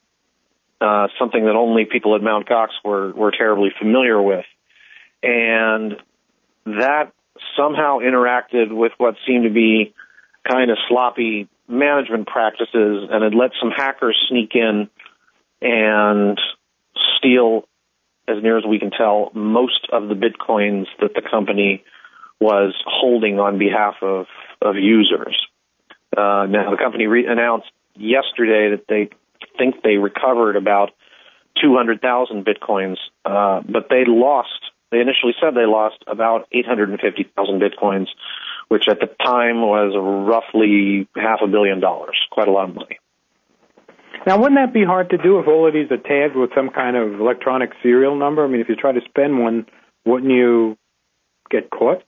uh, 0.81 1.09
something 1.19 1.45
that 1.45 1.55
only 1.57 1.85
people 1.85 2.15
at 2.15 2.23
Mount 2.23 2.49
Gox 2.49 2.69
were, 2.85 3.13
were 3.13 3.31
terribly 3.31 3.71
familiar 3.79 4.21
with. 4.21 4.45
And 5.23 5.97
that 6.67 7.13
somehow 7.57 7.99
interacted 7.99 8.75
with 8.75 8.93
what 8.99 9.17
seemed 9.27 9.45
to 9.45 9.51
be 9.51 9.95
kind 10.49 10.71
of 10.71 10.79
sloppy 10.89 11.49
management 11.69 12.27
practices 12.27 13.09
and 13.11 13.25
had 13.25 13.35
let 13.35 13.51
some 13.61 13.71
hackers 13.71 14.17
sneak 14.29 14.55
in 14.55 14.89
and 15.61 16.39
steal, 17.19 17.65
as 18.29 18.43
near 18.43 18.59
as 18.59 18.65
we 18.65 18.79
can 18.79 18.91
tell, 18.91 19.31
most 19.35 19.89
of 19.93 20.09
the 20.09 20.15
bitcoins 20.15 20.87
that 21.01 21.15
the 21.15 21.23
company 21.29 21.85
was 22.41 22.75
holding 22.85 23.39
on 23.39 23.59
behalf 23.59 23.97
of, 24.03 24.27
of 24.61 24.77
users. 24.77 25.47
Uh, 26.17 26.47
now, 26.49 26.71
the 26.71 26.77
company 26.77 27.07
re- 27.07 27.27
announced 27.27 27.71
yesterday 27.95 28.71
that 28.71 28.85
they 28.89 29.09
think 29.59 29.83
they 29.83 29.97
recovered 29.97 30.57
about 30.57 30.91
200,000 31.63 32.45
bitcoins, 32.45 32.97
uh, 33.25 33.63
but 33.69 33.89
they 33.89 34.05
lost, 34.07 34.71
they 34.91 35.01
initially 35.01 35.35
said 35.41 35.55
they 35.55 35.67
lost 35.67 35.97
about 36.07 36.47
850,000 36.53 37.61
bitcoins, 37.61 38.09
which 38.69 38.89
at 38.89 39.01
the 39.01 39.07
time 39.07 39.63
was 39.63 39.95
roughly 39.97 41.09
half 41.17 41.41
a 41.43 41.47
billion 41.47 41.81
dollars, 41.81 42.17
quite 42.31 42.49
a 42.49 42.53
lot 42.53 42.69
of 42.69 42.75
money. 42.75 42.99
Now, 44.27 44.39
wouldn't 44.39 44.59
that 44.59 44.75
be 44.75 44.85
hard 44.85 45.11
to 45.11 45.19
do 45.19 45.39
if 45.39 45.47
all 45.47 45.69
of 45.69 45.73
these 45.73 45.91
are 45.91 45.99
tagged 45.99 46.35
with 46.35 46.51
some 46.55 46.71
kind 46.71 46.97
of 46.97 47.21
electronic 47.21 47.71
serial 47.83 48.17
number? 48.17 48.45
I 48.45 48.49
mean, 48.49 48.61
if 48.61 48.69
you 48.69 48.75
try 48.75 48.93
to 48.93 49.01
spend 49.09 49.39
one, 49.39 49.67
wouldn't 50.05 50.33
you 50.33 50.77
get 51.49 51.71
caught? 51.71 52.03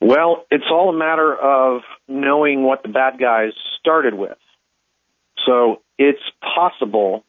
Well, 0.00 0.44
it's 0.50 0.64
all 0.70 0.90
a 0.90 0.96
matter 0.96 1.34
of 1.34 1.82
knowing 2.08 2.64
what 2.64 2.82
the 2.82 2.88
bad 2.88 3.18
guys 3.18 3.52
started 3.80 4.14
with. 4.14 4.36
So 5.46 5.82
it's 5.98 6.22
possible, 6.40 7.24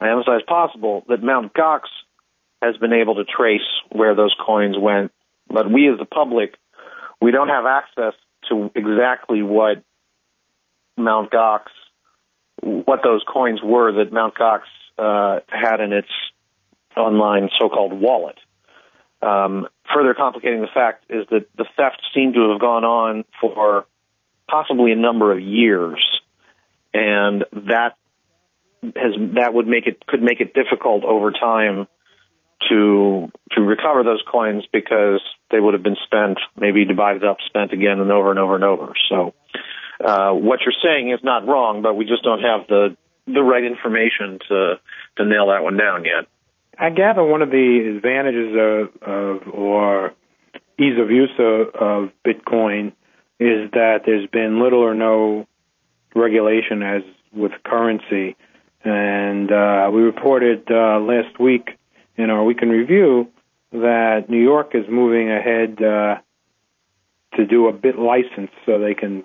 I 0.00 0.10
emphasize 0.10 0.42
possible, 0.46 1.04
that 1.08 1.22
Mount 1.22 1.52
Gox 1.52 1.82
has 2.62 2.76
been 2.76 2.92
able 2.92 3.16
to 3.16 3.24
trace 3.24 3.60
where 3.90 4.14
those 4.14 4.34
coins 4.44 4.76
went, 4.78 5.12
but 5.48 5.70
we 5.70 5.88
as 5.90 5.98
the 5.98 6.04
public, 6.04 6.54
we 7.20 7.30
don't 7.30 7.48
have 7.48 7.66
access 7.66 8.14
to 8.48 8.70
exactly 8.74 9.42
what 9.42 9.82
Mount 10.96 11.30
Gox, 11.30 11.62
what 12.62 13.00
those 13.02 13.22
coins 13.32 13.60
were 13.62 14.04
that 14.04 14.12
Mount 14.12 14.34
Gox 14.34 14.62
uh, 14.98 15.40
had 15.48 15.80
in 15.80 15.92
its 15.92 16.08
online 16.96 17.50
so-called 17.58 17.92
wallet. 17.92 18.38
Um, 19.20 19.66
further 19.92 20.14
complicating 20.14 20.60
the 20.60 20.68
fact 20.72 21.04
is 21.10 21.26
that 21.30 21.46
the 21.56 21.64
theft 21.76 22.00
seemed 22.14 22.34
to 22.34 22.50
have 22.50 22.60
gone 22.60 22.84
on 22.84 23.24
for 23.40 23.86
possibly 24.48 24.92
a 24.92 24.96
number 24.96 25.32
of 25.32 25.40
years, 25.40 25.98
and 26.94 27.44
that 27.52 27.96
has 28.82 29.14
that 29.34 29.52
would 29.54 29.66
make 29.66 29.86
it 29.86 30.06
could 30.06 30.22
make 30.22 30.40
it 30.40 30.54
difficult 30.54 31.04
over 31.04 31.32
time 31.32 31.88
to 32.68 33.30
to 33.52 33.60
recover 33.60 34.02
those 34.02 34.22
coins 34.30 34.64
because 34.72 35.20
they 35.50 35.60
would 35.60 35.74
have 35.74 35.82
been 35.82 35.96
spent, 36.04 36.38
maybe 36.56 36.84
divided 36.84 37.24
up, 37.24 37.38
spent 37.46 37.72
again 37.72 38.00
and 38.00 38.10
over 38.10 38.30
and 38.30 38.38
over 38.38 38.54
and 38.54 38.64
over. 38.64 38.92
So, 39.08 39.34
uh, 40.04 40.32
what 40.32 40.60
you're 40.64 40.74
saying 40.84 41.10
is 41.10 41.20
not 41.22 41.46
wrong, 41.46 41.82
but 41.82 41.94
we 41.94 42.04
just 42.04 42.22
don't 42.22 42.42
have 42.42 42.66
the 42.68 42.96
the 43.26 43.42
right 43.42 43.64
information 43.64 44.38
to 44.48 44.74
to 45.16 45.24
nail 45.24 45.48
that 45.48 45.62
one 45.62 45.76
down 45.76 46.04
yet. 46.04 46.26
I 46.78 46.90
gather 46.90 47.24
one 47.24 47.42
of 47.42 47.50
the 47.50 47.94
advantages 47.96 48.54
of, 48.54 49.02
of 49.02 49.48
or 49.52 50.14
ease 50.78 50.98
of 50.98 51.10
use 51.10 51.32
of, 51.38 51.74
of 51.74 52.10
Bitcoin 52.24 52.92
is 53.40 53.70
that 53.72 54.02
there's 54.06 54.28
been 54.28 54.62
little 54.62 54.80
or 54.80 54.94
no 54.94 55.46
regulation 56.14 56.82
as 56.82 57.02
with 57.32 57.52
currency. 57.64 58.36
And 58.84 59.50
uh, 59.50 59.90
we 59.92 60.02
reported 60.02 60.70
uh, 60.70 61.00
last 61.00 61.40
week 61.40 61.70
in 62.16 62.30
our 62.30 62.44
week 62.44 62.58
in 62.62 62.68
review 62.68 63.28
that 63.72 64.26
New 64.28 64.42
York 64.42 64.70
is 64.74 64.84
moving 64.88 65.30
ahead 65.30 65.82
uh, 65.82 66.18
to 67.36 67.44
do 67.44 67.66
a 67.66 67.72
bit 67.72 67.98
license 67.98 68.50
so 68.64 68.78
they 68.78 68.94
can 68.94 69.24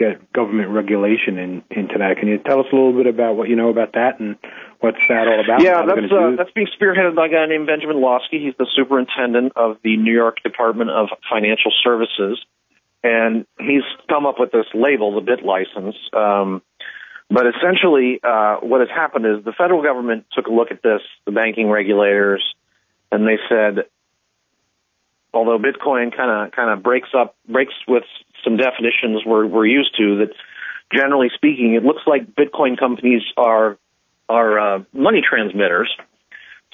get 0.00 0.32
government 0.32 0.70
regulation 0.70 1.36
in, 1.36 1.62
into 1.70 1.98
that. 1.98 2.16
Can 2.18 2.28
you 2.28 2.38
tell 2.38 2.60
us 2.60 2.66
a 2.72 2.74
little 2.74 2.96
bit 2.96 3.06
about 3.06 3.36
what 3.36 3.48
you 3.48 3.56
know 3.56 3.68
about 3.68 3.92
that 3.92 4.18
and 4.18 4.36
what's 4.80 4.96
that 5.08 5.28
all 5.28 5.44
about? 5.44 5.60
Yeah, 5.62 5.84
that's 5.84 6.10
uh, 6.10 6.36
that's 6.36 6.50
being 6.52 6.68
spearheaded 6.72 7.14
by 7.14 7.26
a 7.26 7.28
guy 7.28 7.46
named 7.46 7.66
Benjamin 7.66 8.00
Lawsky. 8.00 8.40
He's 8.40 8.56
the 8.58 8.66
superintendent 8.74 9.52
of 9.56 9.76
the 9.84 9.98
New 9.98 10.14
York 10.14 10.38
Department 10.42 10.88
of 10.88 11.08
Financial 11.28 11.70
Services, 11.84 12.40
and 13.04 13.46
he's 13.58 13.84
come 14.08 14.24
up 14.24 14.36
with 14.40 14.52
this 14.52 14.66
label, 14.72 15.14
the 15.14 15.20
BIT 15.20 15.44
license. 15.44 15.96
Um, 16.14 16.62
but 17.28 17.44
essentially, 17.46 18.20
uh, 18.24 18.56
what 18.56 18.80
has 18.80 18.88
happened 18.88 19.26
is 19.26 19.44
the 19.44 19.52
federal 19.52 19.82
government 19.82 20.24
took 20.32 20.46
a 20.46 20.50
look 20.50 20.72
at 20.72 20.82
this, 20.82 21.02
the 21.26 21.32
banking 21.32 21.68
regulators, 21.68 22.42
and 23.12 23.28
they 23.28 23.38
said, 23.48 23.84
although 25.32 25.58
Bitcoin 25.58 26.16
kind 26.16 26.30
of 26.30 26.52
kind 26.52 26.70
of 26.70 26.82
breaks 26.82 27.10
up 27.14 27.36
breaks 27.46 27.74
with 27.86 28.04
some 28.44 28.56
definitions 28.56 29.22
we're 29.24 29.46
we're 29.46 29.66
used 29.66 29.96
to, 29.98 30.18
that 30.18 30.30
generally 30.92 31.28
speaking, 31.34 31.74
it 31.74 31.84
looks 31.84 32.02
like 32.06 32.34
Bitcoin 32.34 32.78
companies 32.78 33.22
are 33.36 33.78
are 34.28 34.58
uh, 34.58 34.82
money 34.92 35.22
transmitters. 35.28 35.90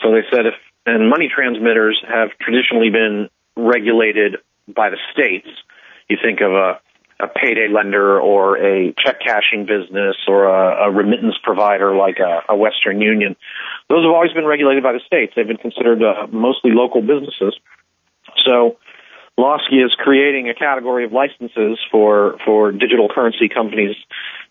So 0.03 0.13
they 0.13 0.23
said 0.31 0.47
if 0.47 0.55
and 0.85 1.09
money 1.09 1.29
transmitters 1.35 2.03
have 2.07 2.31
traditionally 2.41 2.91
been 2.91 3.29
regulated 3.57 4.37
by 4.69 4.91
the 4.91 4.99
states. 5.13 5.49
You 6.09 6.17
think 6.23 6.41
of 6.41 6.53
a 6.53 6.81
a 7.19 7.29
payday 7.29 7.69
lender 7.73 8.21
or 8.21 8.59
a 8.59 8.93
check 9.03 9.21
cashing 9.21 9.65
business 9.65 10.17
or 10.29 10.45
a, 10.45 10.89
a 10.89 10.91
remittance 10.91 11.37
provider 11.43 11.97
like 11.97 12.19
a, 12.19 12.53
a, 12.53 12.57
Western 12.57 13.01
Union. 13.01 13.37
Those 13.89 14.05
have 14.05 14.13
always 14.13 14.33
been 14.33 14.45
regulated 14.45 14.83
by 14.83 14.93
the 14.93 15.01
states. 15.07 15.33
They've 15.35 15.47
been 15.47 15.57
considered 15.57 16.03
uh, 16.03 16.27
mostly 16.31 16.73
local 16.73 17.01
businesses. 17.01 17.59
So 18.45 18.77
Lawsky 19.39 19.77
is 19.85 19.95
creating 19.99 20.49
a 20.49 20.55
category 20.55 21.05
of 21.05 21.13
licenses 21.13 21.79
for, 21.91 22.39
for 22.45 22.73
digital 22.73 23.09
currency 23.15 23.49
companies 23.49 23.95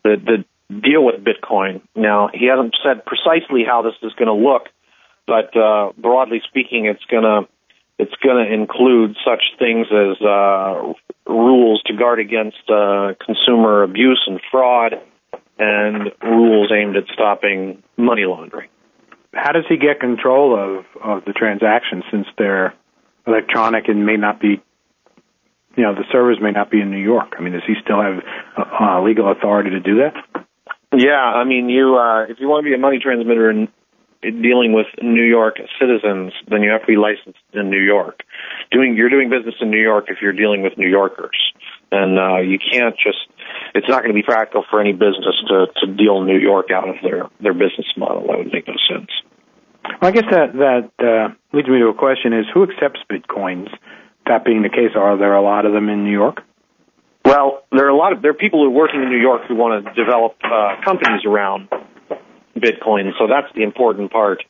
that, 0.03 0.21
that 0.25 0.45
deal 0.81 1.03
with 1.03 1.23
Bitcoin. 1.23 1.81
Now, 1.95 2.29
he 2.33 2.47
hasn't 2.47 2.75
said 2.83 3.05
precisely 3.05 3.63
how 3.65 3.81
this 3.81 3.93
is 4.03 4.13
going 4.13 4.27
to 4.27 4.33
look, 4.33 4.69
but 5.25 5.55
uh, 5.57 5.91
broadly 5.97 6.41
speaking, 6.47 6.85
it's 6.85 7.03
going 7.05 7.23
to 7.23 7.47
it's 7.97 8.13
going 8.21 8.45
to 8.45 8.53
include 8.53 9.15
such 9.23 9.41
things 9.57 9.87
as 9.89 10.21
uh, 10.21 10.93
rules 11.25 11.81
to 11.85 11.95
guard 11.95 12.19
against 12.19 12.69
uh, 12.69 13.13
consumer 13.25 13.83
abuse 13.83 14.21
and 14.27 14.41
fraud, 14.51 14.95
and 15.57 16.11
rules 16.21 16.71
aimed 16.75 16.97
at 16.97 17.05
stopping 17.13 17.81
money 17.95 18.25
laundering. 18.25 18.67
How 19.33 19.53
does 19.53 19.63
he 19.69 19.77
get 19.77 20.01
control 20.01 20.55
of 20.59 20.85
of 21.01 21.25
the 21.25 21.31
transactions 21.31 22.03
since 22.11 22.27
they're 22.37 22.73
electronic 23.27 23.87
and 23.87 24.05
may 24.05 24.17
not 24.17 24.39
be, 24.39 24.61
you 25.75 25.83
know, 25.83 25.93
the 25.93 26.05
servers 26.11 26.37
may 26.41 26.51
not 26.51 26.71
be 26.71 26.81
in 26.81 26.91
New 26.91 27.03
York? 27.03 27.35
I 27.37 27.41
mean, 27.41 27.53
does 27.53 27.63
he 27.67 27.73
still 27.83 28.01
have 28.01 28.23
uh, 28.57 29.01
legal 29.03 29.31
authority 29.31 29.71
to 29.71 29.79
do 29.79 30.01
that? 30.03 30.15
Yeah, 30.95 31.19
I 31.19 31.43
mean, 31.43 31.69
you 31.69 31.97
uh, 31.97 32.23
if 32.31 32.39
you 32.39 32.47
want 32.47 32.63
to 32.63 32.69
be 32.69 32.75
a 32.75 32.77
money 32.77 32.99
transmitter 32.99 33.49
in 33.49 33.67
dealing 34.21 34.73
with 34.73 34.87
New 35.01 35.23
York 35.23 35.57
citizens, 35.79 36.33
then 36.47 36.63
you 36.63 36.71
have 36.71 36.81
to 36.81 36.87
be 36.87 36.95
licensed 36.97 37.43
in 37.53 37.69
New 37.69 37.81
York. 37.81 38.23
Doing 38.71 38.95
you're 38.95 39.09
doing 39.09 39.29
business 39.29 39.55
in 39.61 39.69
New 39.69 39.81
York 39.81 40.05
if 40.07 40.17
you're 40.21 40.33
dealing 40.33 40.63
with 40.63 40.77
New 40.77 40.87
Yorkers, 40.87 41.37
and 41.91 42.17
uh, 42.17 42.39
you 42.39 42.57
can't 42.57 42.95
just. 42.95 43.19
It's 43.73 43.87
not 43.89 44.01
going 44.01 44.15
to 44.15 44.17
be 44.17 44.23
practical 44.23 44.63
for 44.69 44.79
any 44.79 44.93
business 44.93 45.35
to 45.49 45.67
to 45.81 45.93
deal 45.93 46.23
New 46.23 46.39
York 46.39 46.71
out 46.71 46.87
of 46.87 46.95
their 47.03 47.27
their 47.41 47.53
business 47.53 47.87
model. 47.97 48.27
That 48.27 48.37
would 48.37 48.53
make 48.53 48.67
no 48.67 48.75
sense. 48.89 49.11
Well, 50.01 50.09
I 50.09 50.11
guess 50.11 50.25
that 50.31 50.53
that 50.53 50.89
uh, 51.03 51.33
leads 51.51 51.67
me 51.67 51.79
to 51.79 51.87
a 51.89 51.93
question: 51.93 52.33
Is 52.33 52.45
who 52.53 52.63
accepts 52.63 53.01
bitcoins? 53.11 53.67
That 54.27 54.43
being 54.43 54.63
the 54.63 54.69
case, 54.69 54.91
are 54.95 55.17
there 55.17 55.35
a 55.35 55.41
lot 55.41 55.65
of 55.65 55.73
them 55.73 55.89
in 55.89 56.03
New 56.03 56.11
York? 56.11 56.41
Well, 57.23 57.63
there 57.71 57.85
are 57.85 57.89
a 57.89 57.97
lot 57.97 58.13
of 58.13 58.21
there 58.21 58.31
are 58.31 58.35
people 58.35 58.59
who 58.61 58.67
are 58.67 58.77
working 58.77 59.01
in 59.01 59.09
New 59.09 59.21
York 59.21 59.43
who 59.47 59.55
want 59.55 59.85
to 59.85 59.93
develop 59.93 60.35
uh, 60.43 60.81
companies 60.83 61.25
around 61.25 61.69
Bitcoin. 62.55 63.11
So 63.19 63.27
that's 63.27 63.53
the 63.55 63.63
important 63.63 64.11
part. 64.11 64.43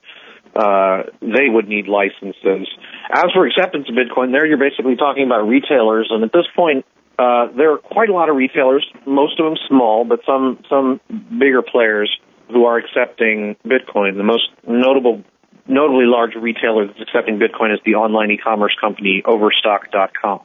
Uh, 0.55 1.03
they 1.21 1.49
would 1.49 1.67
need 1.67 1.87
licenses. 1.87 2.67
As 3.11 3.25
for 3.33 3.45
acceptance 3.45 3.87
of 3.89 3.95
Bitcoin, 3.95 4.31
there 4.31 4.45
you're 4.45 4.57
basically 4.57 4.95
talking 4.95 5.25
about 5.25 5.47
retailers, 5.47 6.07
and 6.09 6.23
at 6.23 6.31
this 6.31 6.47
point, 6.55 6.85
uh, 7.17 7.47
there 7.55 7.73
are 7.73 7.77
quite 7.77 8.09
a 8.09 8.13
lot 8.13 8.29
of 8.29 8.35
retailers, 8.35 8.85
most 9.05 9.39
of 9.39 9.45
them 9.45 9.55
small, 9.67 10.05
but 10.05 10.19
some 10.25 10.59
some 10.69 10.99
bigger 11.39 11.61
players 11.61 12.11
who 12.51 12.65
are 12.65 12.77
accepting 12.77 13.55
Bitcoin. 13.65 14.17
The 14.17 14.23
most 14.23 14.49
notable, 14.67 15.23
notably 15.67 16.05
large 16.05 16.35
retailer 16.35 16.87
that's 16.87 16.99
accepting 17.01 17.39
Bitcoin 17.39 17.73
is 17.73 17.79
the 17.85 17.95
online 17.95 18.31
e-commerce 18.31 18.75
company 18.79 19.23
Overstock.com. 19.25 20.41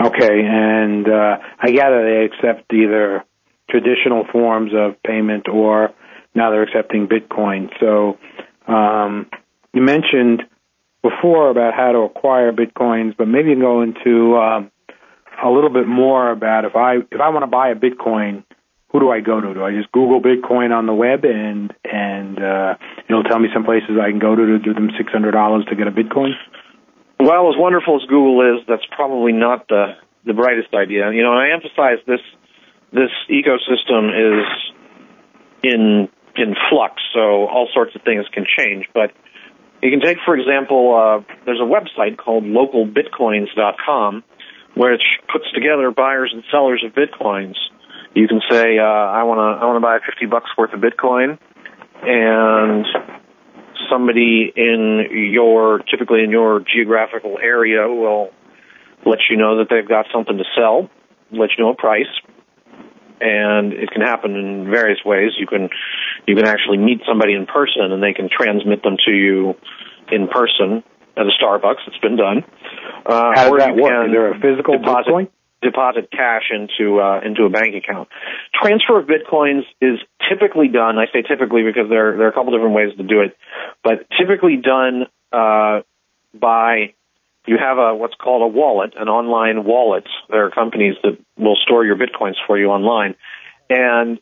Okay, 0.00 0.40
and 0.44 1.08
uh, 1.08 1.38
I 1.58 1.70
gather 1.70 2.04
they 2.04 2.24
accept 2.24 2.72
either 2.72 3.24
traditional 3.68 4.24
forms 4.30 4.72
of 4.74 5.02
payment 5.02 5.48
or 5.48 5.90
now 6.34 6.50
they're 6.50 6.62
accepting 6.62 7.08
Bitcoin. 7.08 7.68
So 7.80 8.16
um, 8.72 9.26
you 9.72 9.82
mentioned 9.82 10.42
before 11.02 11.50
about 11.50 11.74
how 11.74 11.92
to 11.92 11.98
acquire 11.98 12.52
Bitcoins, 12.52 13.16
but 13.16 13.26
maybe 13.26 13.50
you 13.50 13.56
can 13.56 13.62
go 13.62 13.82
into 13.82 14.36
um, 14.36 14.70
a 15.42 15.50
little 15.50 15.70
bit 15.70 15.86
more 15.86 16.30
about 16.30 16.64
if 16.64 16.76
I 16.76 16.96
if 16.96 17.20
I 17.20 17.30
want 17.30 17.42
to 17.42 17.48
buy 17.48 17.70
a 17.70 17.74
Bitcoin, 17.74 18.44
who 18.90 19.00
do 19.00 19.10
I 19.10 19.20
go 19.20 19.40
to? 19.40 19.54
Do 19.54 19.62
I 19.64 19.72
just 19.72 19.92
Google 19.92 20.20
Bitcoin 20.20 20.72
on 20.72 20.86
the 20.86 20.94
web 20.94 21.24
and 21.24 21.72
and 21.84 22.38
uh, 22.38 22.74
it'll 23.08 23.24
tell 23.24 23.38
me 23.38 23.48
some 23.52 23.64
places 23.64 24.00
I 24.00 24.10
can 24.10 24.18
go 24.18 24.34
to 24.34 24.46
to 24.46 24.58
give 24.58 24.74
them 24.74 24.90
six 24.96 25.12
hundred 25.12 25.32
dollars 25.32 25.64
to 25.68 25.76
get 25.76 25.86
a 25.86 25.92
Bitcoin? 25.92 26.32
Well, 27.20 27.50
as 27.50 27.56
wonderful 27.58 27.96
as 28.00 28.08
Google 28.08 28.40
is, 28.56 28.64
that's 28.68 28.86
probably 28.94 29.32
not 29.32 29.68
the 29.68 29.96
the 30.24 30.32
brightest 30.32 30.72
idea. 30.74 31.12
You 31.12 31.22
know, 31.22 31.32
and 31.32 31.40
I 31.40 31.52
emphasize 31.52 31.98
this 32.06 32.24
this 32.92 33.12
ecosystem 33.28 34.08
is 34.14 34.46
in 35.62 36.08
in 36.36 36.54
flux, 36.70 37.02
so 37.12 37.46
all 37.46 37.68
sorts 37.74 37.94
of 37.94 38.02
things 38.02 38.24
can 38.32 38.46
change. 38.46 38.86
But 38.94 39.12
you 39.82 39.90
can 39.90 40.00
take, 40.00 40.18
for 40.24 40.36
example, 40.36 40.94
uh, 40.94 41.34
there's 41.44 41.60
a 41.60 41.66
website 41.68 42.16
called 42.16 42.44
localbitcoins.com, 42.44 44.24
which 44.76 45.02
puts 45.32 45.50
together 45.52 45.90
buyers 45.90 46.30
and 46.32 46.42
sellers 46.50 46.84
of 46.86 46.92
bitcoins. 46.92 47.56
You 48.14 48.26
can 48.26 48.40
say, 48.50 48.78
uh, 48.78 48.82
I 48.82 49.22
want 49.24 49.38
to, 49.38 49.62
I 49.62 49.66
want 49.66 49.76
to 49.76 49.80
buy 49.80 49.98
50 50.04 50.26
bucks 50.26 50.50
worth 50.56 50.72
of 50.72 50.80
bitcoin, 50.80 51.38
and 52.02 52.86
somebody 53.90 54.52
in 54.54 55.30
your, 55.32 55.78
typically 55.90 56.24
in 56.24 56.30
your 56.30 56.60
geographical 56.60 57.38
area 57.40 57.86
will 57.88 58.30
let 59.06 59.18
you 59.30 59.36
know 59.36 59.58
that 59.58 59.68
they've 59.70 59.88
got 59.88 60.06
something 60.12 60.36
to 60.36 60.44
sell, 60.56 60.90
let 61.30 61.50
you 61.56 61.64
know 61.64 61.70
a 61.70 61.76
price, 61.76 62.10
and 63.20 63.72
it 63.72 63.90
can 63.90 64.02
happen 64.02 64.34
in 64.36 64.70
various 64.70 64.98
ways. 65.04 65.32
You 65.38 65.46
can 65.46 65.68
you 66.26 66.36
can 66.36 66.46
actually 66.46 66.78
meet 66.78 67.00
somebody 67.06 67.34
in 67.34 67.46
person, 67.46 67.92
and 67.92 68.02
they 68.02 68.12
can 68.12 68.28
transmit 68.30 68.82
them 68.82 68.96
to 69.06 69.12
you 69.12 69.54
in 70.10 70.28
person 70.28 70.84
at 71.16 71.26
a 71.26 71.30
Starbucks. 71.42 71.86
It's 71.86 71.98
been 71.98 72.16
done. 72.16 72.44
Uh, 73.04 73.32
How 73.34 73.50
does 73.50 73.58
that 73.58 73.76
work? 73.76 74.06
Is 74.06 74.12
there 74.12 74.32
a 74.32 74.40
physical 74.40 74.78
deposit, 74.78 75.10
Bitcoin? 75.10 75.28
Deposit 75.60 76.10
cash 76.12 76.50
into 76.50 77.00
uh, 77.00 77.20
into 77.24 77.44
a 77.44 77.50
bank 77.50 77.74
account. 77.74 78.08
Transfer 78.54 79.00
of 79.00 79.08
bitcoins 79.08 79.62
is 79.80 79.98
typically 80.28 80.68
done. 80.68 80.98
I 80.98 81.06
say 81.12 81.22
typically 81.22 81.62
because 81.64 81.90
there 81.90 82.16
there 82.16 82.26
are 82.26 82.30
a 82.30 82.32
couple 82.32 82.52
different 82.52 82.74
ways 82.74 82.96
to 82.96 83.02
do 83.02 83.22
it, 83.22 83.36
but 83.82 84.06
typically 84.16 84.56
done 84.56 85.06
uh, 85.32 85.80
by 86.32 86.94
you 87.46 87.56
have 87.58 87.78
a 87.78 87.94
what's 87.94 88.14
called 88.14 88.42
a 88.42 88.46
wallet, 88.46 88.94
an 88.96 89.08
online 89.08 89.64
wallet. 89.64 90.04
There 90.30 90.46
are 90.46 90.50
companies 90.50 90.94
that 91.02 91.18
will 91.36 91.56
store 91.56 91.84
your 91.84 91.96
bitcoins 91.96 92.34
for 92.46 92.56
you 92.56 92.68
online, 92.68 93.16
and 93.68 94.20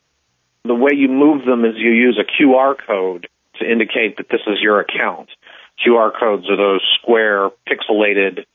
the 0.65 0.75
way 0.75 0.93
you 0.95 1.09
move 1.09 1.45
them 1.45 1.65
is 1.65 1.75
you 1.77 1.91
use 1.91 2.19
a 2.19 2.43
QR 2.43 2.77
code 2.87 3.29
to 3.61 3.71
indicate 3.71 4.17
that 4.17 4.29
this 4.31 4.41
is 4.47 4.59
your 4.61 4.81
account. 4.81 5.29
QR 5.85 6.11
codes 6.19 6.49
are 6.49 6.57
those 6.57 6.81
square 7.01 7.51
pixelated 7.69 8.47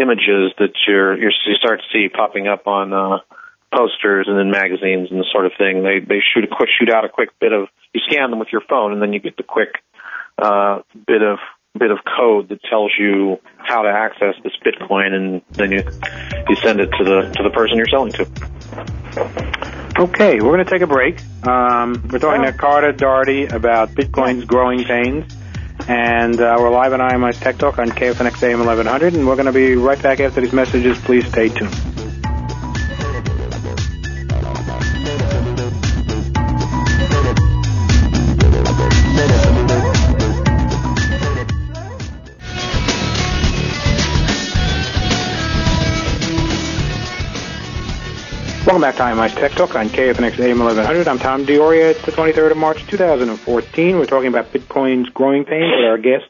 images 0.00 0.52
that 0.58 0.72
you're, 0.86 1.18
you're 1.18 1.32
you 1.46 1.54
start 1.54 1.80
to 1.80 1.86
see 1.92 2.08
popping 2.08 2.48
up 2.48 2.66
on 2.66 2.92
uh, 2.92 3.18
posters 3.74 4.26
and 4.28 4.38
in 4.38 4.50
magazines 4.50 5.08
and 5.10 5.20
the 5.20 5.26
sort 5.32 5.46
of 5.46 5.52
thing. 5.58 5.82
They 5.82 6.00
they 6.00 6.20
shoot 6.34 6.44
a 6.44 6.48
quick 6.48 6.70
shoot 6.78 6.90
out 6.90 7.04
a 7.04 7.08
quick 7.08 7.30
bit 7.40 7.52
of 7.52 7.68
you 7.92 8.00
scan 8.08 8.30
them 8.30 8.38
with 8.38 8.48
your 8.52 8.62
phone 8.68 8.92
and 8.92 9.02
then 9.02 9.12
you 9.12 9.20
get 9.20 9.36
the 9.36 9.42
quick 9.42 9.82
uh, 10.38 10.80
bit 11.06 11.22
of 11.22 11.38
bit 11.78 11.90
of 11.90 11.98
code 12.04 12.48
that 12.48 12.62
tells 12.64 12.92
you 12.98 13.38
how 13.56 13.82
to 13.82 13.88
access 13.88 14.34
this 14.42 14.52
Bitcoin, 14.64 15.12
and 15.12 15.42
then 15.52 15.72
you 15.72 15.82
you 16.48 16.56
send 16.56 16.80
it 16.80 16.90
to 16.98 17.04
the 17.04 17.32
to 17.36 17.42
the 17.42 17.50
person 17.50 17.76
you're 17.76 17.88
selling 17.88 18.12
to. 18.12 18.26
Okay, 19.98 20.40
we're 20.40 20.52
going 20.52 20.64
to 20.64 20.70
take 20.70 20.82
a 20.82 20.86
break. 20.86 21.20
Um, 21.46 22.08
we're 22.10 22.18
talking 22.18 22.44
to 22.44 22.52
Carter 22.52 22.92
Dougherty 22.92 23.46
about 23.46 23.90
Bitcoin's 23.90 24.44
growing 24.44 24.84
pains, 24.84 25.34
and 25.88 26.38
uh, 26.38 26.54
we're 26.58 26.70
live 26.70 26.92
on 26.92 27.00
IMI's 27.00 27.40
Tech 27.40 27.56
Talk 27.56 27.78
on 27.78 27.88
KFNX 27.88 28.42
AM 28.42 28.58
1100, 28.58 29.14
and 29.14 29.26
we're 29.26 29.36
going 29.36 29.46
to 29.46 29.52
be 29.52 29.74
right 29.74 30.00
back 30.00 30.20
after 30.20 30.42
these 30.42 30.52
messages. 30.52 30.98
Please 30.98 31.26
stay 31.26 31.48
tuned. 31.48 31.97
Welcome 48.78 48.96
back 48.96 49.16
to 49.16 49.20
IMI's 49.20 49.34
Tech 49.34 49.50
Talk 49.50 49.74
on 49.74 49.88
KFNX 49.88 50.38
AM 50.38 50.60
1100. 50.60 51.08
I'm 51.08 51.18
Tom 51.18 51.44
D'Auria. 51.44 51.90
It's 51.90 52.02
the 52.06 52.12
23rd 52.12 52.52
of 52.52 52.58
March 52.58 52.86
2014. 52.86 53.96
We're 53.96 54.06
talking 54.06 54.28
about 54.28 54.52
Bitcoin's 54.52 55.08
growing 55.08 55.44
pains 55.44 55.72
with 55.74 55.84
our 55.84 55.98
guest, 55.98 56.26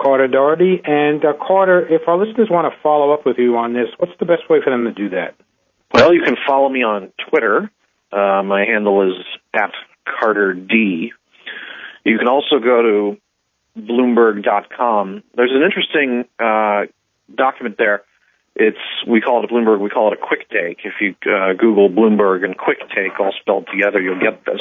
Carter 0.00 0.26
Dougherty. 0.26 0.80
And 0.82 1.22
uh, 1.22 1.34
Carter, 1.34 1.86
if 1.86 2.08
our 2.08 2.16
listeners 2.16 2.48
want 2.50 2.72
to 2.72 2.80
follow 2.80 3.12
up 3.12 3.26
with 3.26 3.36
you 3.36 3.58
on 3.58 3.74
this, 3.74 3.88
what's 3.98 4.18
the 4.18 4.24
best 4.24 4.48
way 4.48 4.60
for 4.64 4.70
them 4.70 4.84
to 4.84 4.92
do 4.92 5.10
that? 5.10 5.34
Well, 5.92 6.14
you 6.14 6.22
can 6.22 6.36
follow 6.48 6.70
me 6.70 6.82
on 6.82 7.12
Twitter. 7.28 7.70
Uh, 8.10 8.42
my 8.42 8.64
handle 8.64 9.06
is 9.10 9.22
at 9.52 9.72
Carter 10.06 10.54
D. 10.54 11.12
You 12.02 12.16
can 12.16 12.28
also 12.28 12.60
go 12.60 12.80
to 12.80 13.20
Bloomberg.com. 13.78 15.22
There's 15.34 15.52
an 15.52 15.62
interesting 15.62 16.24
uh, 16.38 16.86
document 17.36 17.76
there 17.76 18.04
it's 18.56 18.78
we 19.06 19.20
call 19.20 19.42
it 19.42 19.50
a 19.50 19.52
Bloomberg. 19.52 19.80
We 19.80 19.90
call 19.90 20.12
it 20.12 20.18
a 20.18 20.26
quick 20.26 20.48
take. 20.48 20.78
If 20.84 20.94
you 21.00 21.14
uh, 21.26 21.54
Google 21.54 21.90
Bloomberg 21.90 22.44
and 22.44 22.56
quick 22.56 22.78
take 22.94 23.18
all 23.18 23.32
spelled 23.40 23.68
together, 23.72 24.00
you'll 24.00 24.20
get 24.20 24.44
this. 24.44 24.60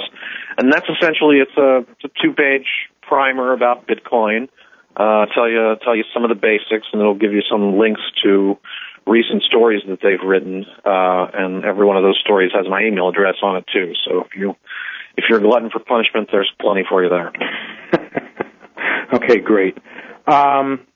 And 0.58 0.72
that's 0.72 0.88
essentially 0.90 1.38
it's 1.38 1.56
a, 1.58 1.86
it's 1.92 2.06
a 2.06 2.10
two 2.22 2.34
page 2.34 2.66
primer 3.02 3.54
about 3.54 3.88
Bitcoin. 3.88 4.50
Uh, 4.96 5.26
tell 5.34 5.50
you 5.50 5.76
tell 5.84 5.96
you 5.96 6.04
some 6.14 6.24
of 6.24 6.30
the 6.30 6.36
basics, 6.36 6.88
and 6.92 7.02
it'll 7.02 7.18
give 7.18 7.34
you 7.34 7.42
some 7.50 7.78
links 7.78 8.02
to 8.24 8.58
recent 9.06 9.44
stories 9.44 9.82
that 9.88 10.00
they've 10.02 10.26
written. 10.26 10.66
Uh, 10.86 11.28
and 11.34 11.66
every 11.66 11.86
one 11.86 11.98
of 11.98 12.04
those 12.04 12.20
stories 12.24 12.52
has 12.56 12.66
my 12.68 12.82
email 12.82 13.10
address 13.10 13.36
on 13.44 13.58
it 13.58 13.66
too. 13.72 13.94
So 14.06 14.22
if 14.22 14.36
you 14.36 14.56
if 15.18 15.26
you're 15.30 15.40
a 15.40 15.42
glutton 15.42 15.70
for 15.70 15.80
punishment, 15.80 16.30
there's 16.32 16.52
plenty 16.60 16.84
for 16.88 17.04
you 17.04 17.10
there. 17.10 17.32
okay, 19.14 19.38
great. 19.38 19.78
Um, 20.26 20.88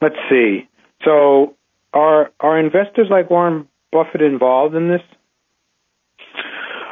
let's 0.00 0.16
see. 0.30 0.68
So, 1.04 1.56
are 1.92 2.30
are 2.40 2.58
investors 2.58 3.08
like 3.10 3.30
Warren 3.30 3.68
Buffett 3.90 4.22
involved 4.22 4.74
in 4.74 4.88
this? 4.88 5.02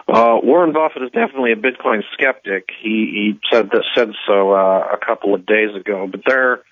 Uh, 0.08 0.38
Warren 0.42 0.72
Buffett 0.72 1.02
is 1.02 1.10
definitely 1.10 1.52
a 1.52 1.56
Bitcoin 1.56 2.00
skeptic. 2.14 2.70
He, 2.80 2.88
he 2.88 3.40
said 3.52 3.68
that, 3.70 3.84
said 3.94 4.08
so 4.26 4.52
uh, 4.52 4.94
a 4.94 4.98
couple 5.04 5.34
of 5.34 5.44
days 5.44 5.76
ago. 5.78 6.08
But 6.10 6.22
there 6.26 6.52
are 6.52 6.64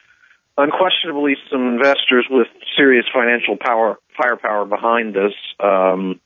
unquestionably 0.57 1.35
some 1.51 1.75
investors 1.75 2.27
with 2.31 2.47
serious 2.79 3.05
financial 3.13 3.59
power 3.61 3.99
firepower 4.17 4.65
behind 4.65 5.15
this. 5.15 5.35
Um, 5.61 6.19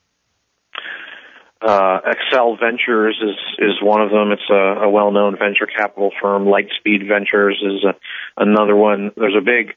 uh, 1.60 1.98
Accel 2.00 2.58
Ventures 2.60 3.20
is 3.20 3.36
is 3.58 3.82
one 3.82 4.00
of 4.00 4.10
them. 4.10 4.30
It's 4.30 4.48
a, 4.48 4.84
a 4.84 4.88
well-known 4.88 5.36
venture 5.36 5.66
capital 5.66 6.12
firm. 6.22 6.44
Lightspeed 6.44 7.08
Ventures 7.08 7.60
is 7.60 7.84
a, 7.84 7.94
another 8.40 8.76
one. 8.76 9.10
There's 9.16 9.36
a 9.36 9.44
big 9.44 9.74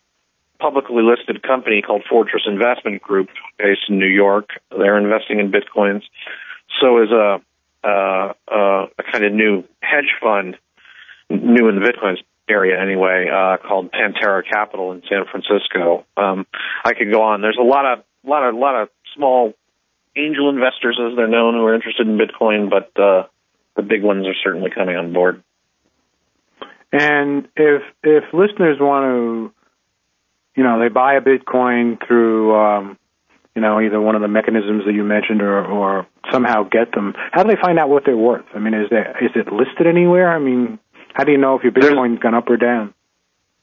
publicly 0.64 1.04
listed 1.04 1.44
company 1.44 1.82
called 1.82 2.04
Fortress 2.10 2.44
Investment 2.48 3.02
Group 3.02 3.28
based 3.58 3.82
in 3.90 4.00
New 4.00 4.08
York. 4.08 4.52
They're 4.72 4.98
investing 4.98 5.40
in 5.40 5.52
bitcoins. 5.52 6.04
So 6.80 7.04
is 7.04 7.12
a, 7.12 7.42
a, 7.84 8.34
a 8.50 9.04
kind 9.12 9.26
of 9.26 9.34
new 9.34 9.66
hedge 9.82 10.12
fund, 10.22 10.56
new 11.30 11.68
in 11.68 11.76
the 11.76 11.86
bitcoins 11.86 12.20
area 12.48 12.82
anyway, 12.82 13.28
uh, 13.30 13.58
called 13.58 13.92
Pantera 13.92 14.42
Capital 14.50 14.94
in 14.94 15.02
San 15.10 15.26
Francisco. 15.30 16.06
Um, 16.16 16.46
I 16.86 16.94
could 16.94 17.12
go 17.12 17.24
on. 17.24 17.42
There's 17.42 17.60
a 17.60 17.64
lot 17.64 17.86
of, 17.86 18.04
lot 18.24 18.48
of, 18.48 18.56
lot 18.56 18.82
of 18.82 18.90
small 19.16 19.54
angel 20.16 20.50
investors, 20.50 20.98
as 20.98 21.18
they're 21.18 21.28
known, 21.28 21.56
who 21.56 21.66
are 21.66 21.76
interested 21.76 22.08
in 22.08 22.18
Bitcoin, 22.18 22.70
but 22.70 22.88
uh, 23.02 23.28
the 23.76 23.82
big 23.82 24.02
ones 24.02 24.26
are 24.28 24.36
certainly 24.44 24.70
coming 24.74 24.96
on 24.96 25.12
board. 25.12 25.44
And 26.94 27.50
if 27.56 27.82
if 28.04 28.24
listeners 28.34 28.78
want 28.80 29.06
to 29.06 29.63
you 30.56 30.64
know, 30.64 30.80
they 30.80 30.90
buy 30.90 31.16
a 31.16 31.22
Bitcoin 31.22 32.06
through, 32.06 32.56
um, 32.56 32.98
you 33.56 33.62
know, 33.62 33.80
either 33.80 34.00
one 34.00 34.16
of 34.16 34.22
the 34.22 34.28
mechanisms 34.28 34.84
that 34.86 34.94
you 34.94 35.04
mentioned 35.04 35.42
or, 35.42 35.66
or 35.66 36.08
somehow 36.32 36.64
get 36.64 36.92
them. 36.94 37.14
How 37.32 37.44
do 37.44 37.50
they 37.50 37.62
find 37.62 37.80
out 37.80 37.90
what 37.90 38.04
they're 38.06 38.18
worth? 38.18 38.46
I 38.54 38.60
mean, 38.60 38.74
is 38.74 38.90
there, 38.90 39.16
is 39.24 39.32
it 39.36 39.52
listed 39.52 39.88
anywhere? 39.88 40.32
I 40.32 40.40
mean, 40.40 40.80
how 41.14 41.24
do 41.24 41.32
you 41.32 41.38
know 41.38 41.56
if 41.56 41.64
your 41.64 41.72
Bitcoin's 41.72 42.20
gone 42.20 42.36
up 42.36 42.50
or 42.50 42.58
down? 42.58 42.94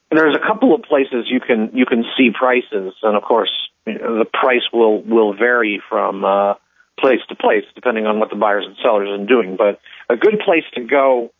There's 0.09 0.35
a 0.35 0.45
couple 0.45 0.75
of 0.75 0.83
places 0.83 1.27
you 1.27 1.39
can 1.39 1.71
you 1.73 1.85
can 1.85 2.03
see 2.17 2.31
prices, 2.37 2.93
and 3.01 3.15
of 3.15 3.23
course, 3.23 3.51
you 3.87 3.97
know, 3.97 4.19
the 4.19 4.25
price 4.25 4.63
will 4.73 5.01
will 5.01 5.33
vary 5.33 5.81
from 5.87 6.25
uh, 6.25 6.55
place 6.99 7.21
to 7.29 7.35
place 7.35 7.63
depending 7.75 8.05
on 8.05 8.19
what 8.19 8.29
the 8.29 8.35
buyers 8.35 8.65
and 8.67 8.75
sellers 8.83 9.07
are 9.07 9.25
doing. 9.25 9.55
But 9.55 9.79
a 10.09 10.17
good 10.17 10.41
place 10.43 10.65
to 10.75 10.83
go 10.83 11.31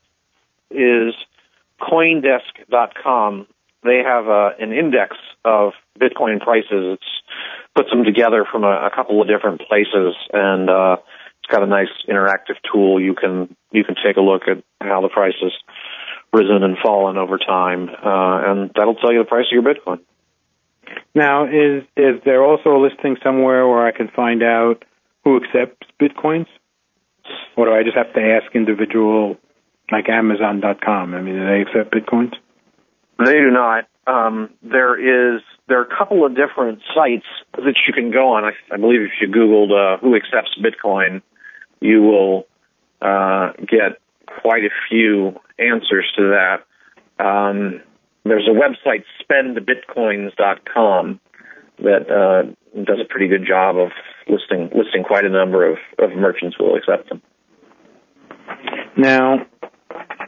is 0.69 1.13
CoinDesk.com. 1.81 3.47
They 3.83 4.01
have 4.05 4.27
uh, 4.27 4.51
an 4.59 4.73
index 4.73 5.17
of 5.43 5.73
Bitcoin 5.99 6.39
prices. 6.39 6.97
It's 6.97 7.11
puts 7.75 7.89
them 7.89 8.03
together 8.03 8.45
from 8.51 8.63
a, 8.63 8.87
a 8.87 8.91
couple 8.93 9.21
of 9.21 9.27
different 9.27 9.61
places, 9.61 10.15
and 10.33 10.69
uh, 10.69 10.97
it's 11.39 11.51
got 11.51 11.63
a 11.63 11.67
nice 11.67 11.89
interactive 12.07 12.57
tool. 12.71 12.99
You 13.01 13.15
can 13.15 13.55
you 13.71 13.83
can 13.83 13.95
take 13.95 14.17
a 14.17 14.21
look 14.21 14.43
at 14.47 14.63
how 14.81 15.01
the 15.01 15.09
price 15.09 15.33
has 15.41 15.51
risen 16.33 16.63
and 16.63 16.77
fallen 16.83 17.17
over 17.17 17.37
time, 17.37 17.89
uh, 17.89 18.51
and 18.51 18.71
that'll 18.75 18.95
tell 18.95 19.11
you 19.11 19.19
the 19.19 19.29
price 19.29 19.45
of 19.51 19.53
your 19.53 19.63
Bitcoin. 19.63 19.99
Now, 21.15 21.45
is 21.45 21.83
is 21.97 22.21
there 22.25 22.43
also 22.43 22.69
a 22.75 22.81
listing 22.81 23.17
somewhere 23.23 23.67
where 23.67 23.85
I 23.85 23.91
can 23.91 24.09
find 24.09 24.43
out 24.43 24.83
who 25.23 25.37
accepts 25.37 25.87
bitcoins, 25.99 26.47
or 27.55 27.65
do 27.65 27.71
I 27.71 27.83
just 27.83 27.97
have 27.97 28.13
to 28.13 28.21
ask 28.21 28.53
individual, 28.55 29.37
like 29.91 30.09
Amazon.com? 30.09 31.13
I 31.13 31.21
mean, 31.21 31.35
do 31.35 31.45
they 31.45 31.61
accept 31.61 31.93
bitcoins? 31.93 32.33
They 33.25 33.33
do 33.33 33.51
not 33.51 33.87
um, 34.07 34.49
there 34.63 35.35
is 35.35 35.41
there 35.67 35.79
are 35.79 35.83
a 35.83 35.97
couple 35.97 36.25
of 36.25 36.35
different 36.35 36.81
sites 36.93 37.25
that 37.53 37.75
you 37.87 37.93
can 37.93 38.11
go 38.11 38.33
on. 38.33 38.45
I, 38.45 38.51
I 38.73 38.77
believe 38.77 39.01
if 39.01 39.11
you 39.21 39.27
Googled 39.27 39.71
uh, 39.71 39.97
"who 39.99 40.15
accepts 40.15 40.57
Bitcoin," 40.59 41.21
you 41.79 42.01
will 42.01 42.47
uh, 43.01 43.53
get 43.59 43.99
quite 44.41 44.63
a 44.63 44.69
few 44.89 45.39
answers 45.59 46.11
to 46.17 46.35
that. 46.35 47.23
Um, 47.23 47.81
there's 48.23 48.47
a 48.47 48.51
website, 48.51 49.03
spendbitcoins.com, 49.23 51.19
that 51.79 52.11
uh, 52.11 52.43
does 52.83 52.99
a 52.99 53.05
pretty 53.05 53.27
good 53.27 53.45
job 53.47 53.77
of 53.77 53.91
listing 54.27 54.69
listing 54.75 55.03
quite 55.03 55.25
a 55.25 55.29
number 55.29 55.69
of, 55.69 55.77
of 55.99 56.11
merchants 56.15 56.55
who 56.57 56.65
will 56.65 56.75
accept 56.75 57.09
them. 57.09 57.21
Now, 58.97 59.45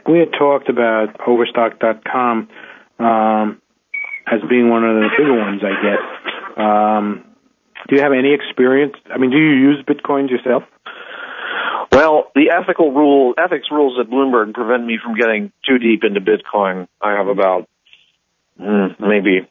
we 0.08 0.20
had 0.20 0.32
talked 0.38 0.68
about 0.68 1.20
Overstock.com. 1.26 2.48
Um, 2.98 3.60
as 4.26 4.40
being 4.48 4.70
one 4.70 4.84
of 4.84 4.96
the 4.96 5.08
bigger 5.16 5.38
ones, 5.38 5.62
I 5.62 5.74
guess. 5.82 6.56
Um, 6.56 7.24
do 7.88 7.96
you 7.96 8.02
have 8.02 8.12
any 8.12 8.32
experience? 8.32 8.94
I 9.12 9.18
mean, 9.18 9.30
do 9.30 9.36
you 9.36 9.52
use 9.52 9.84
bitcoins 9.86 10.30
yourself? 10.30 10.62
Well, 11.92 12.32
the 12.34 12.50
ethical 12.50 12.92
rule, 12.92 13.34
ethics 13.38 13.68
rules 13.70 13.98
at 14.00 14.10
Bloomberg 14.10 14.54
prevent 14.54 14.84
me 14.84 14.98
from 15.02 15.14
getting 15.16 15.52
too 15.68 15.78
deep 15.78 16.02
into 16.02 16.20
Bitcoin. 16.20 16.88
I 17.00 17.12
have 17.12 17.28
about 17.28 17.68
mm, 18.60 18.98
maybe 18.98 19.48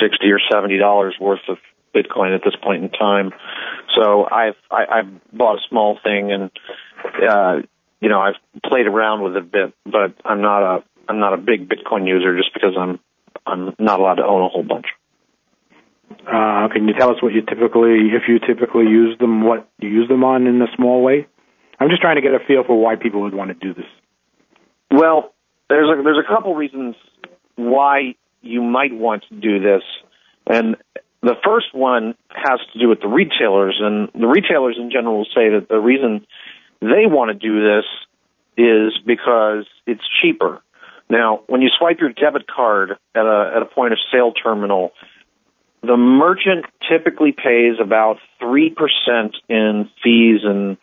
sixty 0.00 0.30
or 0.30 0.40
seventy 0.52 0.78
dollars 0.78 1.14
worth 1.20 1.40
of 1.48 1.58
Bitcoin 1.94 2.34
at 2.34 2.42
this 2.44 2.54
point 2.62 2.84
in 2.84 2.90
time. 2.90 3.30
So 3.96 4.24
I've 4.24 4.56
I've 4.70 5.10
bought 5.32 5.56
a 5.56 5.68
small 5.68 5.98
thing 6.02 6.32
and 6.32 6.50
uh, 7.28 7.62
you 8.00 8.08
know 8.08 8.20
I've 8.20 8.36
played 8.64 8.86
around 8.86 9.22
with 9.22 9.36
it 9.36 9.42
a 9.42 9.46
bit, 9.46 9.74
but 9.84 10.14
I'm 10.24 10.42
not 10.42 10.62
a 10.62 10.82
I'm 11.08 11.18
not 11.18 11.34
a 11.34 11.36
big 11.36 11.68
Bitcoin 11.68 12.06
user 12.06 12.36
just 12.36 12.52
because 12.54 12.74
I'm 12.78 13.00
I'm 13.46 13.74
not 13.78 14.00
allowed 14.00 14.16
to 14.16 14.24
own 14.24 14.42
a 14.42 14.48
whole 14.48 14.62
bunch. 14.62 14.86
Uh, 16.26 16.68
can 16.68 16.86
you 16.86 16.94
tell 16.94 17.10
us 17.10 17.22
what 17.22 17.32
you 17.32 17.42
typically, 17.42 18.10
if 18.14 18.28
you 18.28 18.38
typically 18.38 18.84
use 18.84 19.18
them, 19.18 19.42
what 19.42 19.68
you 19.78 19.88
use 19.88 20.08
them 20.08 20.22
on 20.24 20.46
in 20.46 20.60
a 20.62 20.66
small 20.76 21.02
way? 21.02 21.26
I'm 21.80 21.88
just 21.88 22.00
trying 22.00 22.16
to 22.16 22.22
get 22.22 22.32
a 22.32 22.38
feel 22.46 22.62
for 22.64 22.80
why 22.80 22.96
people 22.96 23.22
would 23.22 23.34
want 23.34 23.48
to 23.48 23.54
do 23.54 23.74
this. 23.74 23.86
Well, 24.90 25.32
there's 25.68 25.88
a, 25.88 26.02
there's 26.02 26.18
a 26.18 26.28
couple 26.28 26.54
reasons 26.54 26.94
why 27.56 28.14
you 28.40 28.62
might 28.62 28.92
want 28.92 29.24
to 29.30 29.34
do 29.34 29.58
this, 29.58 29.82
and 30.46 30.76
the 31.22 31.34
first 31.44 31.74
one 31.74 32.14
has 32.28 32.60
to 32.72 32.78
do 32.78 32.88
with 32.88 33.00
the 33.00 33.08
retailers, 33.08 33.80
and 33.80 34.08
the 34.14 34.26
retailers 34.26 34.76
in 34.78 34.90
general 34.90 35.24
say 35.24 35.50
that 35.50 35.66
the 35.68 35.78
reason 35.78 36.26
they 36.80 37.06
want 37.06 37.30
to 37.30 37.34
do 37.34 37.62
this 37.62 37.84
is 38.56 38.92
because 39.06 39.66
it's 39.86 40.02
cheaper. 40.20 40.60
Now, 41.12 41.42
when 41.46 41.60
you 41.60 41.68
swipe 41.78 41.98
your 42.00 42.10
debit 42.10 42.46
card 42.46 42.92
at 43.14 43.26
a, 43.26 43.52
at 43.54 43.60
a 43.60 43.66
point 43.66 43.92
of 43.92 43.98
sale 44.10 44.32
terminal, 44.32 44.92
the 45.82 45.98
merchant 45.98 46.64
typically 46.90 47.32
pays 47.32 47.74
about 47.78 48.16
3% 48.40 48.70
in 49.46 49.90
fees 50.02 50.40
and 50.42 50.78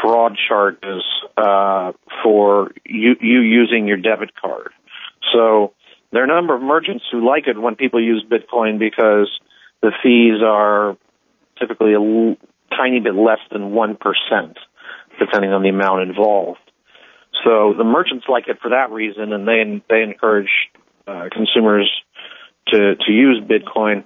fraud 0.00 0.38
charges 0.48 1.02
uh, 1.36 1.90
for 2.22 2.70
you, 2.86 3.16
you 3.20 3.40
using 3.40 3.88
your 3.88 3.96
debit 3.96 4.30
card. 4.40 4.70
So 5.32 5.72
there 6.12 6.20
are 6.20 6.24
a 6.24 6.28
number 6.28 6.54
of 6.54 6.62
merchants 6.62 7.02
who 7.10 7.26
like 7.26 7.48
it 7.48 7.60
when 7.60 7.74
people 7.74 8.00
use 8.00 8.24
Bitcoin 8.30 8.78
because 8.78 9.28
the 9.80 9.90
fees 10.04 10.40
are 10.40 10.96
typically 11.58 11.94
a 11.94 12.00
l- 12.00 12.36
tiny 12.70 13.00
bit 13.00 13.16
less 13.16 13.40
than 13.50 13.72
1%, 13.72 13.98
depending 15.18 15.52
on 15.52 15.62
the 15.62 15.68
amount 15.68 16.08
involved. 16.08 16.60
So 17.44 17.74
the 17.76 17.84
merchants 17.84 18.26
like 18.28 18.48
it 18.48 18.58
for 18.60 18.70
that 18.70 18.90
reason, 18.90 19.32
and 19.32 19.48
they 19.48 19.82
they 19.88 20.02
encourage 20.02 20.50
uh, 21.06 21.28
consumers 21.32 21.90
to 22.68 22.94
to 22.94 23.12
use 23.12 23.42
Bitcoin. 23.42 24.04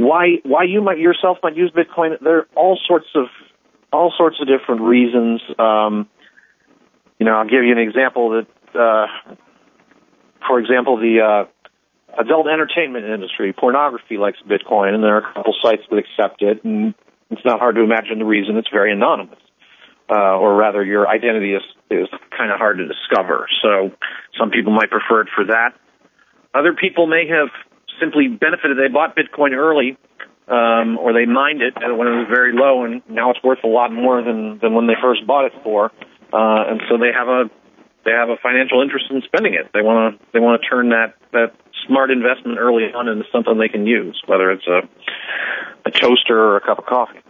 why 0.00 0.36
why 0.44 0.64
you 0.64 0.80
might 0.80 0.98
yourself 0.98 1.38
might 1.42 1.56
use 1.56 1.70
Bitcoin. 1.70 2.18
There 2.20 2.38
are 2.38 2.48
all 2.56 2.78
sorts 2.86 3.08
of 3.14 3.26
all 3.92 4.12
sorts 4.16 4.36
of 4.40 4.48
different 4.48 4.80
reasons. 4.82 5.42
Um, 5.58 6.08
you 7.18 7.26
know, 7.26 7.32
I'll 7.32 7.44
give 7.44 7.64
you 7.64 7.72
an 7.72 7.78
example 7.78 8.30
that, 8.30 8.78
uh, 8.78 9.34
for 10.46 10.58
example, 10.58 10.96
the 10.96 11.20
uh, 11.20 12.20
adult 12.20 12.46
entertainment 12.48 13.04
industry, 13.04 13.52
pornography 13.52 14.16
likes 14.16 14.38
Bitcoin, 14.48 14.94
and 14.94 15.04
there 15.04 15.16
are 15.16 15.30
a 15.30 15.34
couple 15.34 15.54
sites 15.62 15.82
that 15.90 15.98
accept 15.98 16.40
it, 16.40 16.64
and 16.64 16.94
it's 17.30 17.44
not 17.44 17.58
hard 17.58 17.74
to 17.76 17.82
imagine 17.82 18.20
the 18.20 18.24
reason. 18.24 18.56
It's 18.56 18.70
very 18.72 18.92
anonymous, 18.92 19.38
uh, 20.08 20.38
or 20.38 20.56
rather, 20.56 20.82
your 20.82 21.06
identity 21.06 21.52
is 21.52 21.62
is 21.90 22.08
kind 22.36 22.50
of 22.50 22.58
hard 22.58 22.78
to 22.78 22.86
discover. 22.86 23.46
So, 23.62 23.90
some 24.38 24.50
people 24.50 24.72
might 24.72 24.90
prefer 24.90 25.22
it 25.22 25.28
for 25.34 25.44
that. 25.46 25.74
Other 26.54 26.74
people 26.74 27.06
may 27.06 27.28
have 27.28 27.48
simply 28.00 28.28
benefited. 28.28 28.78
They 28.78 28.88
bought 28.88 29.16
Bitcoin 29.16 29.52
early, 29.52 29.96
um, 30.48 30.98
or 30.98 31.12
they 31.12 31.26
mined 31.26 31.62
it 31.62 31.74
when 31.78 32.08
it 32.08 32.16
was 32.16 32.26
very 32.28 32.52
low, 32.52 32.84
and 32.84 33.02
now 33.08 33.30
it's 33.30 33.42
worth 33.42 33.62
a 33.62 33.68
lot 33.68 33.92
more 33.92 34.22
than 34.22 34.58
than 34.58 34.74
when 34.74 34.86
they 34.86 34.96
first 35.00 35.26
bought 35.26 35.46
it 35.46 35.52
for. 35.62 35.92
Uh, 36.32 36.70
and 36.70 36.80
so 36.88 36.98
they 36.98 37.12
have 37.12 37.28
a 37.28 37.50
they 38.04 38.12
have 38.12 38.30
a 38.30 38.36
financial 38.42 38.82
interest 38.82 39.06
in 39.10 39.22
spending 39.22 39.54
it. 39.54 39.70
They 39.72 39.82
want 39.82 40.18
to 40.18 40.26
they 40.32 40.40
want 40.40 40.60
to 40.60 40.68
turn 40.68 40.90
that 40.90 41.14
that 41.32 41.54
smart 41.86 42.10
investment 42.10 42.58
early 42.58 42.84
on 42.94 43.08
into 43.08 43.24
something 43.30 43.58
they 43.58 43.68
can 43.68 43.86
use, 43.86 44.20
whether 44.26 44.50
it's 44.50 44.66
a 44.66 44.82
a 45.86 45.90
toaster 45.90 46.38
or 46.38 46.56
a 46.56 46.60
cup 46.60 46.78
of 46.78 46.86
coffee. 46.86 47.20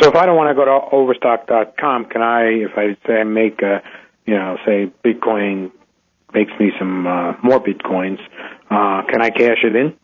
So 0.00 0.08
if 0.08 0.14
I 0.14 0.24
don't 0.24 0.36
want 0.36 0.48
to 0.48 0.54
go 0.54 0.64
to 0.64 0.94
overstock.com, 0.96 2.06
can 2.06 2.22
I, 2.22 2.44
if 2.44 2.72
I 2.76 2.96
say 3.06 3.20
I 3.20 3.24
make 3.24 3.60
a, 3.60 3.82
you 4.24 4.34
know, 4.34 4.56
say 4.64 4.90
Bitcoin 5.04 5.72
makes 6.32 6.52
me 6.58 6.72
some 6.78 7.06
uh, 7.06 7.34
more 7.42 7.62
Bitcoins, 7.62 8.18
uh, 8.70 9.02
can 9.10 9.20
I 9.20 9.28
cash 9.28 9.58
it 9.62 9.76
in? 9.76 9.94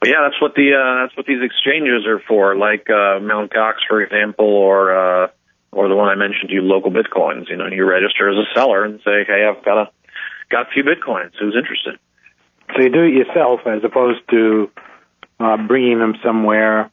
Well, 0.00 0.10
yeah, 0.10 0.28
that's 0.28 0.40
what 0.40 0.54
the 0.54 0.74
uh, 0.74 1.02
that's 1.02 1.16
what 1.16 1.26
these 1.26 1.42
exchanges 1.42 2.06
are 2.06 2.20
for, 2.28 2.54
like 2.54 2.88
uh, 2.90 3.18
Mount 3.18 3.50
Gox, 3.50 3.76
for 3.88 4.00
example, 4.02 4.46
or 4.46 4.92
uh, 4.92 5.28
or 5.72 5.88
the 5.88 5.96
one 5.96 6.08
I 6.08 6.14
mentioned 6.14 6.50
to 6.50 6.54
you, 6.54 6.62
local 6.62 6.92
bitcoins. 6.92 7.48
You 7.48 7.56
know, 7.56 7.66
you 7.66 7.84
register 7.84 8.30
as 8.30 8.36
a 8.36 8.54
seller 8.54 8.84
and 8.84 9.00
say, 9.00 9.24
hey, 9.26 9.44
I've 9.48 9.64
got 9.64 9.82
a 9.82 9.90
got 10.50 10.68
a 10.68 10.70
few 10.70 10.84
bitcoins. 10.84 11.32
Who's 11.40 11.56
interested? 11.56 11.98
So 12.74 12.82
you 12.82 12.90
do 12.90 13.04
it 13.04 13.14
yourself 13.14 13.60
as 13.66 13.82
opposed 13.84 14.20
to 14.30 14.70
uh, 15.40 15.56
bringing 15.66 15.98
them 15.98 16.14
somewhere 16.22 16.90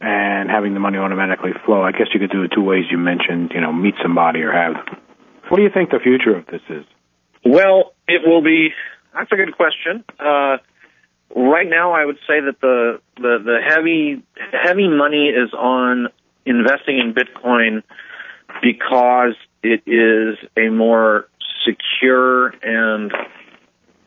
and 0.00 0.50
having 0.50 0.74
the 0.74 0.80
money 0.80 0.98
automatically 0.98 1.50
flow. 1.64 1.82
I 1.82 1.92
guess 1.92 2.08
you 2.14 2.20
could 2.20 2.30
do 2.30 2.42
it 2.42 2.52
two 2.54 2.62
ways. 2.62 2.84
You 2.90 2.98
mentioned, 2.98 3.52
you 3.54 3.60
know, 3.60 3.72
meet 3.72 3.94
somebody 4.02 4.40
or 4.40 4.52
have. 4.52 4.76
What 5.48 5.58
do 5.58 5.62
you 5.62 5.70
think 5.72 5.90
the 5.90 5.98
future 6.02 6.36
of 6.36 6.46
this 6.46 6.62
is? 6.68 6.84
Well, 7.44 7.92
it 8.08 8.22
will 8.26 8.42
be. 8.42 8.70
That's 9.14 9.30
a 9.32 9.36
good 9.36 9.56
question. 9.56 10.04
Uh, 10.18 10.58
right 11.34 11.68
now, 11.68 11.92
I 11.92 12.04
would 12.04 12.18
say 12.26 12.40
that 12.40 12.60
the 12.60 13.00
the 13.16 13.38
the 13.44 13.58
heavy 13.66 14.22
heavy 14.52 14.88
money 14.88 15.28
is 15.28 15.52
on 15.52 16.08
investing 16.46 16.98
in 16.98 17.14
Bitcoin 17.14 17.82
because 18.62 19.34
it 19.62 19.82
is 19.86 20.38
a 20.56 20.70
more 20.70 21.28
secure 21.66 22.48
and 22.62 23.12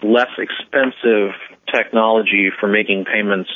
less 0.02 0.32
expensive 0.38 1.32
technology 1.74 2.50
for 2.60 2.68
making 2.68 3.06
payments 3.06 3.50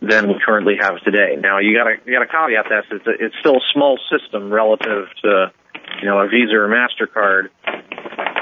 than 0.00 0.28
we 0.28 0.34
currently 0.44 0.76
have 0.80 1.00
today. 1.04 1.36
Now 1.40 1.58
you 1.58 1.76
gotta 1.76 1.96
you 2.04 2.12
gotta 2.12 2.30
caveat 2.30 2.66
that 2.68 2.84
it's, 2.90 3.06
a, 3.06 3.24
it's 3.24 3.34
still 3.40 3.56
a 3.56 3.66
small 3.72 3.98
system 4.10 4.52
relative 4.52 5.08
to 5.22 5.52
you 6.00 6.06
know 6.06 6.18
a 6.20 6.28
Visa 6.28 6.54
or 6.54 6.68
Mastercard. 6.68 7.48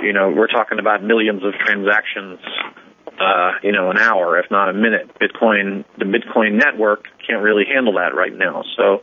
You 0.03 0.13
know 0.13 0.31
we're 0.31 0.49
talking 0.49 0.79
about 0.79 1.03
millions 1.03 1.45
of 1.45 1.55
transactions 1.55 2.41
uh, 3.21 3.53
you 3.63 3.73
know, 3.73 3.91
an 3.91 3.99
hour, 3.99 4.39
if 4.39 4.51
not 4.51 4.69
a 4.69 4.73
minute. 4.73 5.11
Bitcoin, 5.21 5.85
the 5.99 6.05
Bitcoin 6.05 6.59
network 6.59 7.05
can't 7.27 7.43
really 7.43 7.65
handle 7.65 7.95
that 7.95 8.15
right 8.15 8.35
now. 8.35 8.65
So 8.77 9.03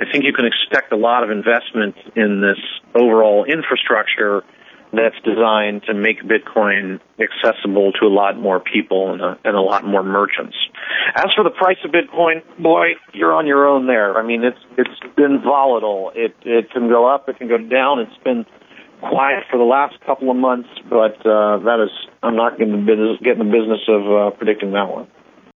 I 0.00 0.04
think 0.10 0.24
you 0.24 0.32
can 0.32 0.46
expect 0.46 0.92
a 0.92 0.96
lot 0.96 1.22
of 1.22 1.30
investment 1.30 1.94
in 2.16 2.40
this 2.40 2.58
overall 2.94 3.44
infrastructure 3.44 4.42
that's 4.92 5.16
designed 5.24 5.82
to 5.84 5.94
make 5.94 6.18
Bitcoin 6.22 7.00
accessible 7.18 7.92
to 7.92 8.06
a 8.06 8.12
lot 8.12 8.38
more 8.38 8.60
people 8.60 9.12
and 9.12 9.22
a, 9.22 9.38
and 9.44 9.56
a 9.56 9.60
lot 9.60 9.84
more 9.84 10.02
merchants. 10.02 10.56
As 11.16 11.26
for 11.34 11.44
the 11.44 11.50
price 11.50 11.78
of 11.84 11.90
Bitcoin, 11.90 12.42
boy, 12.62 12.92
you're 13.14 13.32
on 13.32 13.46
your 13.46 13.66
own 13.66 13.86
there. 13.86 14.18
I 14.18 14.22
mean, 14.22 14.44
it's 14.44 14.58
it's 14.76 15.14
been 15.16 15.40
volatile. 15.42 16.12
It 16.14 16.34
it 16.44 16.70
can 16.70 16.88
go 16.88 17.12
up, 17.12 17.28
it 17.28 17.38
can 17.38 17.48
go 17.48 17.58
down. 17.58 18.00
It's 18.00 18.22
been 18.22 18.44
quiet 19.00 19.44
for 19.50 19.58
the 19.58 19.64
last 19.64 19.94
couple 20.06 20.30
of 20.30 20.36
months, 20.36 20.68
but 20.88 21.18
uh, 21.26 21.58
that 21.64 21.82
is 21.82 21.90
I'm 22.22 22.36
not 22.36 22.58
going 22.58 22.70
to 22.70 23.16
get 23.22 23.38
in 23.38 23.38
the 23.38 23.52
business 23.52 23.80
of 23.88 24.02
uh, 24.06 24.36
predicting 24.36 24.72
that 24.72 24.88
one. 24.88 25.08